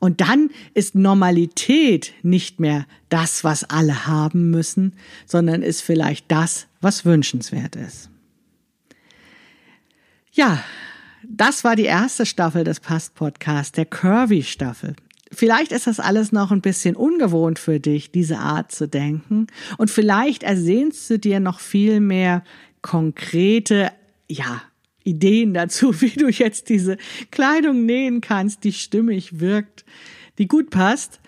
Und 0.00 0.20
dann 0.20 0.50
ist 0.74 0.94
Normalität 0.94 2.12
nicht 2.22 2.58
mehr 2.60 2.86
das, 3.08 3.44
was 3.44 3.64
alle 3.64 4.06
haben 4.06 4.50
müssen, 4.50 4.94
sondern 5.26 5.62
ist 5.62 5.80
vielleicht 5.80 6.30
das, 6.30 6.66
was 6.80 7.04
wünschenswert 7.04 7.76
ist. 7.76 8.09
Ja, 10.40 10.64
das 11.22 11.64
war 11.64 11.76
die 11.76 11.84
erste 11.84 12.24
Staffel 12.24 12.64
des 12.64 12.80
Past-Podcasts, 12.80 13.72
der 13.72 13.84
Curvy-Staffel. 13.84 14.96
Vielleicht 15.30 15.70
ist 15.70 15.86
das 15.86 16.00
alles 16.00 16.32
noch 16.32 16.50
ein 16.50 16.62
bisschen 16.62 16.96
ungewohnt 16.96 17.58
für 17.58 17.78
dich, 17.78 18.10
diese 18.10 18.38
Art 18.38 18.72
zu 18.72 18.88
denken. 18.88 19.48
Und 19.76 19.90
vielleicht 19.90 20.42
ersehnst 20.42 21.10
du 21.10 21.18
dir 21.18 21.40
noch 21.40 21.60
viel 21.60 22.00
mehr 22.00 22.42
konkrete, 22.80 23.92
ja, 24.30 24.62
Ideen 25.04 25.52
dazu, 25.52 26.00
wie 26.00 26.08
du 26.08 26.30
jetzt 26.30 26.70
diese 26.70 26.96
Kleidung 27.30 27.84
nähen 27.84 28.22
kannst, 28.22 28.64
die 28.64 28.72
stimmig 28.72 29.40
wirkt, 29.40 29.84
die 30.38 30.48
gut 30.48 30.70
passt. 30.70 31.20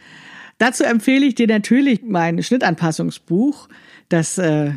Dazu 0.56 0.84
empfehle 0.84 1.26
ich 1.26 1.34
dir 1.34 1.48
natürlich 1.48 2.00
mein 2.02 2.42
Schnittanpassungsbuch, 2.42 3.68
das 4.08 4.38
äh, 4.38 4.72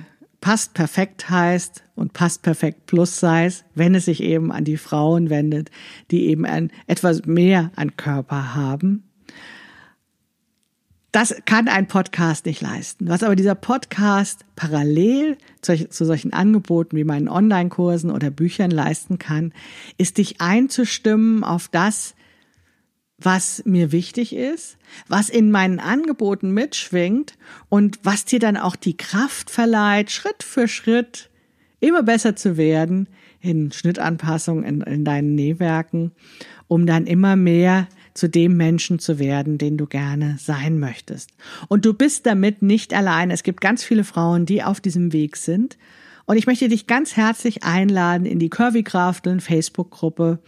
passt 0.46 0.76
perfekt 0.76 1.28
heißt 1.28 1.82
und 1.96 2.14
passt 2.14 2.44
perfekt 2.44 2.86
plus 2.86 3.20
Size, 3.20 3.64
wenn 3.74 3.96
es 3.96 4.06
sich 4.06 4.22
eben 4.22 4.52
an 4.52 4.64
die 4.64 4.78
Frauen 4.78 5.32
wendet, 5.32 5.72
die 6.12 6.28
eben 6.28 6.46
ein, 6.46 6.70
etwas 6.86 7.26
mehr 7.26 7.72
an 7.76 7.98
Körper 7.98 8.54
haben. 8.54 9.10
Das 11.12 11.36
kann 11.46 11.68
ein 11.68 11.88
Podcast 11.88 12.46
nicht 12.46 12.62
leisten. 12.62 13.08
Was 13.08 13.24
aber 13.24 13.36
dieser 13.36 13.56
Podcast 13.56 14.46
parallel 14.56 15.40
zu, 15.62 15.90
zu 15.90 16.06
solchen 16.06 16.32
Angeboten 16.32 16.96
wie 16.96 17.06
meinen 17.06 17.28
Online-Kursen 17.28 18.12
oder 18.12 18.30
Büchern 18.30 18.70
leisten 18.70 19.18
kann, 19.18 19.52
ist 19.98 20.20
dich 20.20 20.42
einzustimmen 20.42 21.44
auf 21.44 21.70
das, 21.70 22.14
was 23.18 23.64
mir 23.66 23.92
wichtig 23.92 24.36
ist, 24.36 24.78
was 25.08 25.30
in 25.30 25.52
meinen 25.52 25.80
Angeboten 25.80 26.52
mitschwingt 26.52 27.38
und 27.70 28.00
was 28.04 28.26
dir 28.26 28.40
dann 28.40 28.58
auch 28.58 28.76
die 28.76 28.98
Kraft 28.98 29.50
verleiht, 29.50 30.12
Schritt 30.12 30.44
für 30.44 30.68
Schritt 30.68 31.30
immer 31.80 32.04
besser 32.04 32.36
zu 32.36 32.58
werden 32.58 33.08
in 33.40 33.72
Schnittanpassungen 33.72 34.64
in, 34.64 34.82
in 34.82 35.06
deinen 35.06 35.36
Nähwerken, 35.36 36.12
um 36.68 36.86
dann 36.86 37.06
immer 37.06 37.36
mehr 37.36 37.88
zu 38.14 38.28
dem 38.28 38.58
Menschen 38.58 38.98
zu 38.98 39.20
werden, 39.20 39.58
den 39.58 39.78
du 39.78 39.86
gerne 39.86 40.38
sein 40.40 40.80
möchtest. 40.80 41.32
Und 41.68 41.86
du 41.86 41.94
bist 41.94 42.26
damit 42.26 42.62
nicht 42.62 42.94
allein. 42.94 43.30
Es 43.30 43.44
gibt 43.44 43.62
ganz 43.62 43.84
viele 43.84 44.04
Frauen, 44.04 44.46
die 44.46 44.64
auf 44.64 44.80
diesem 44.80 45.14
Weg 45.14 45.36
sind. 45.36 45.78
Und 46.26 46.38
ich 46.38 46.48
möchte 46.48 46.68
dich 46.68 46.88
ganz 46.88 47.16
herzlich 47.16 47.64
einladen 47.64 48.26
in 48.26 48.40
die 48.40 48.50
Curvy 48.50 48.84
Crafteln 48.84 49.40
Facebook-Gruppe. 49.40 50.40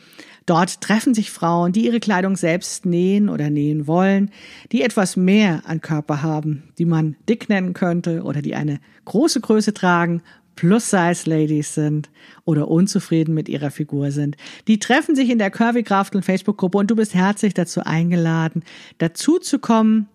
Dort 0.48 0.82
treffen 0.82 1.13
sich 1.13 1.30
Frauen, 1.30 1.72
die 1.72 1.86
ihre 1.86 2.00
Kleidung 2.00 2.36
selbst 2.36 2.86
nähen 2.86 3.30
oder 3.30 3.50
nähen 3.50 3.86
wollen, 3.86 4.32
die 4.72 4.82
etwas 4.82 5.18
mehr 5.18 5.62
an 5.66 5.82
Körper 5.82 6.24
haben, 6.24 6.63
die 6.80 6.86
man 6.86 7.16
dick 7.30 7.50
nennen 7.50 7.74
könnte 7.74 8.24
oder 8.24 8.42
die 8.42 8.56
eine 8.56 8.80
große 9.06 9.42
Größe 9.42 9.74
tragen, 9.74 10.24
Plus-Size-Ladies 10.56 11.76
sind 11.76 12.10
oder 12.44 12.68
unzufrieden 12.68 13.36
mit 13.36 13.48
ihrer 13.48 13.70
Figur 13.70 14.12
sind. 14.12 14.36
Die 14.68 14.80
treffen 14.80 15.16
sich 15.16 15.30
in 15.30 15.38
der 15.38 15.52
Curvy 15.52 15.84
Kraft 15.84 16.16
und 16.16 16.26
Facebook-Gruppe 16.26 16.80
und 16.80 16.90
du 16.90 16.96
bist 16.96 17.13
herzlich 17.13 17.54
dazu 17.54 17.82
eingeladen, 17.82 18.63
dazu 18.98 19.38
zu 19.38 19.60
kommen, 19.60 20.10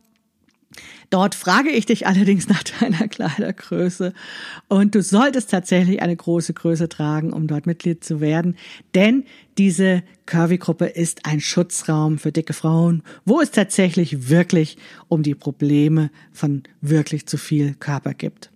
Dort 1.11 1.35
frage 1.35 1.71
ich 1.71 1.87
dich 1.87 2.07
allerdings 2.07 2.49
nach 2.49 2.63
deiner 2.63 3.09
Kleidergröße 3.09 4.13
und 4.69 4.95
du 4.95 5.03
solltest 5.03 5.51
tatsächlich 5.51 6.03
eine 6.03 6.17
große 6.17 6.55
Größe 6.55 6.89
tragen, 6.89 7.33
um 7.33 7.47
dort 7.47 7.67
Mitglied 7.67 8.05
zu 8.05 8.21
werden, 8.21 8.57
denn 8.95 9.25
diese 9.59 10.03
Curvy-Gruppe 10.27 10.87
ist 10.87 11.27
ein 11.27 11.41
Schutzraum 11.41 12.19
für 12.19 12.33
dicke 12.33 12.53
Frauen, 12.53 13.03
wo 13.25 13.41
es 13.41 13.51
tatsächlich 13.51 14.29
wirklich 14.29 14.79
um 15.09 15.23
die 15.23 15.35
Probleme 15.35 16.11
von 16.33 16.63
wirklich 16.81 17.27
zu 17.27 17.37
viel 17.37 17.75
Körper 17.75 18.15
gibt. 18.15 18.52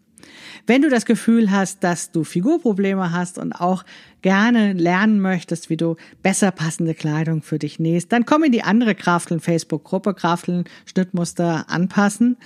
Wenn 0.67 0.83
du 0.83 0.91
das 0.91 1.07
Gefühl 1.07 1.51
hast, 1.51 1.85
dass 1.85 2.11
du 2.11 2.25
Figurprobleme 2.25 3.13
hast 3.13 3.39
und 3.39 3.53
auch 3.53 3.85
gerne 4.23 4.73
lernen 4.73 5.21
möchtest, 5.21 5.71
wie 5.71 5.77
du 5.77 5.97
besser 6.23 6.51
passende 6.51 6.95
Kleidung 6.95 7.43
für 7.43 7.59
dich 7.59 7.79
nähst, 7.79 8.13
dann 8.13 8.27
komm 8.27 8.45
in 8.45 8.53
die 8.53 8.63
andere 8.63 8.95
Krafteln 8.95 9.41
Facebook-Gruppe 9.41 10.15
Krafteln 10.15 10.65
Schnittmuster 10.85 11.71
anpassen. 11.71 12.37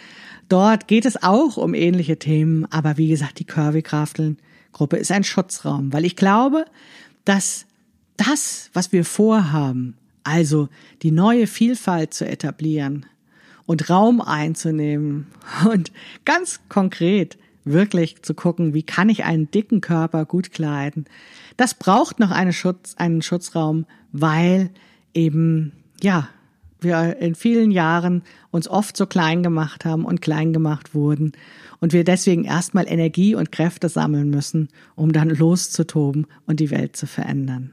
Dort 0.48 0.88
geht 0.88 1.06
es 1.06 1.22
auch 1.22 1.56
um 1.56 1.74
ähnliche 1.74 2.18
Themen, 2.18 2.66
aber 2.70 2.96
wie 2.96 3.08
gesagt, 3.08 3.38
die 3.38 3.46
Curvy 3.46 3.82
Krafteln 3.82 4.38
Gruppe 4.72 4.96
ist 4.96 5.10
ein 5.10 5.24
Schutzraum, 5.24 5.92
weil 5.92 6.04
ich 6.04 6.16
glaube, 6.16 6.64
dass 7.24 7.66
das, 8.16 8.70
was 8.72 8.92
wir 8.92 9.04
vorhaben, 9.04 9.96
also 10.22 10.68
die 11.02 11.10
neue 11.10 11.46
Vielfalt 11.46 12.14
zu 12.14 12.26
etablieren 12.26 13.06
und 13.66 13.88
Raum 13.88 14.20
einzunehmen 14.20 15.28
und 15.70 15.92
ganz 16.24 16.60
konkret 16.68 17.38
wirklich 17.64 18.22
zu 18.22 18.34
gucken, 18.34 18.74
wie 18.74 18.82
kann 18.82 19.08
ich 19.08 19.24
einen 19.24 19.50
dicken 19.50 19.80
Körper 19.80 20.24
gut 20.24 20.52
kleiden. 20.52 21.04
Das 21.56 21.74
braucht 21.74 22.20
noch 22.20 22.30
eine 22.30 22.52
Schutz, 22.52 22.94
einen 22.96 23.22
Schutzraum, 23.22 23.86
weil 24.12 24.70
eben, 25.14 25.72
ja, 26.02 26.28
wir 26.80 27.18
in 27.18 27.34
vielen 27.34 27.70
Jahren 27.70 28.22
uns 28.50 28.66
oft 28.68 28.96
so 28.96 29.06
klein 29.06 29.42
gemacht 29.42 29.84
haben 29.84 30.04
und 30.04 30.22
klein 30.22 30.52
gemacht 30.52 30.94
wurden 30.94 31.32
und 31.80 31.92
wir 31.92 32.04
deswegen 32.04 32.44
erstmal 32.44 32.88
Energie 32.88 33.34
und 33.34 33.52
Kräfte 33.52 33.88
sammeln 33.88 34.30
müssen, 34.30 34.68
um 34.96 35.12
dann 35.12 35.28
loszutoben 35.28 36.26
und 36.46 36.60
die 36.60 36.70
Welt 36.70 36.96
zu 36.96 37.06
verändern. 37.06 37.72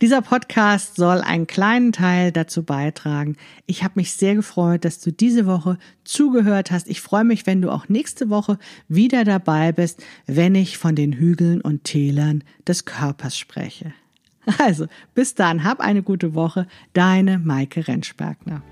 Dieser 0.00 0.22
Podcast 0.22 0.96
soll 0.96 1.20
einen 1.20 1.46
kleinen 1.46 1.92
Teil 1.92 2.32
dazu 2.32 2.62
beitragen. 2.62 3.36
Ich 3.66 3.84
habe 3.84 3.94
mich 3.96 4.12
sehr 4.12 4.34
gefreut, 4.34 4.84
dass 4.84 5.00
du 5.00 5.12
diese 5.12 5.46
Woche 5.46 5.78
zugehört 6.04 6.70
hast. 6.70 6.88
Ich 6.88 7.00
freue 7.00 7.24
mich, 7.24 7.46
wenn 7.46 7.62
du 7.62 7.70
auch 7.70 7.88
nächste 7.88 8.30
Woche 8.30 8.58
wieder 8.88 9.24
dabei 9.24 9.72
bist, 9.72 10.02
wenn 10.26 10.54
ich 10.54 10.78
von 10.78 10.94
den 10.94 11.12
Hügeln 11.12 11.60
und 11.60 11.84
Tälern 11.84 12.44
des 12.66 12.84
Körpers 12.84 13.38
spreche. 13.38 13.92
Also, 14.58 14.86
bis 15.14 15.34
dann, 15.34 15.64
hab 15.64 15.80
eine 15.80 16.02
gute 16.02 16.34
Woche. 16.34 16.66
Deine 16.92 17.38
Maike 17.38 17.88
Rentschbergner. 17.88 18.62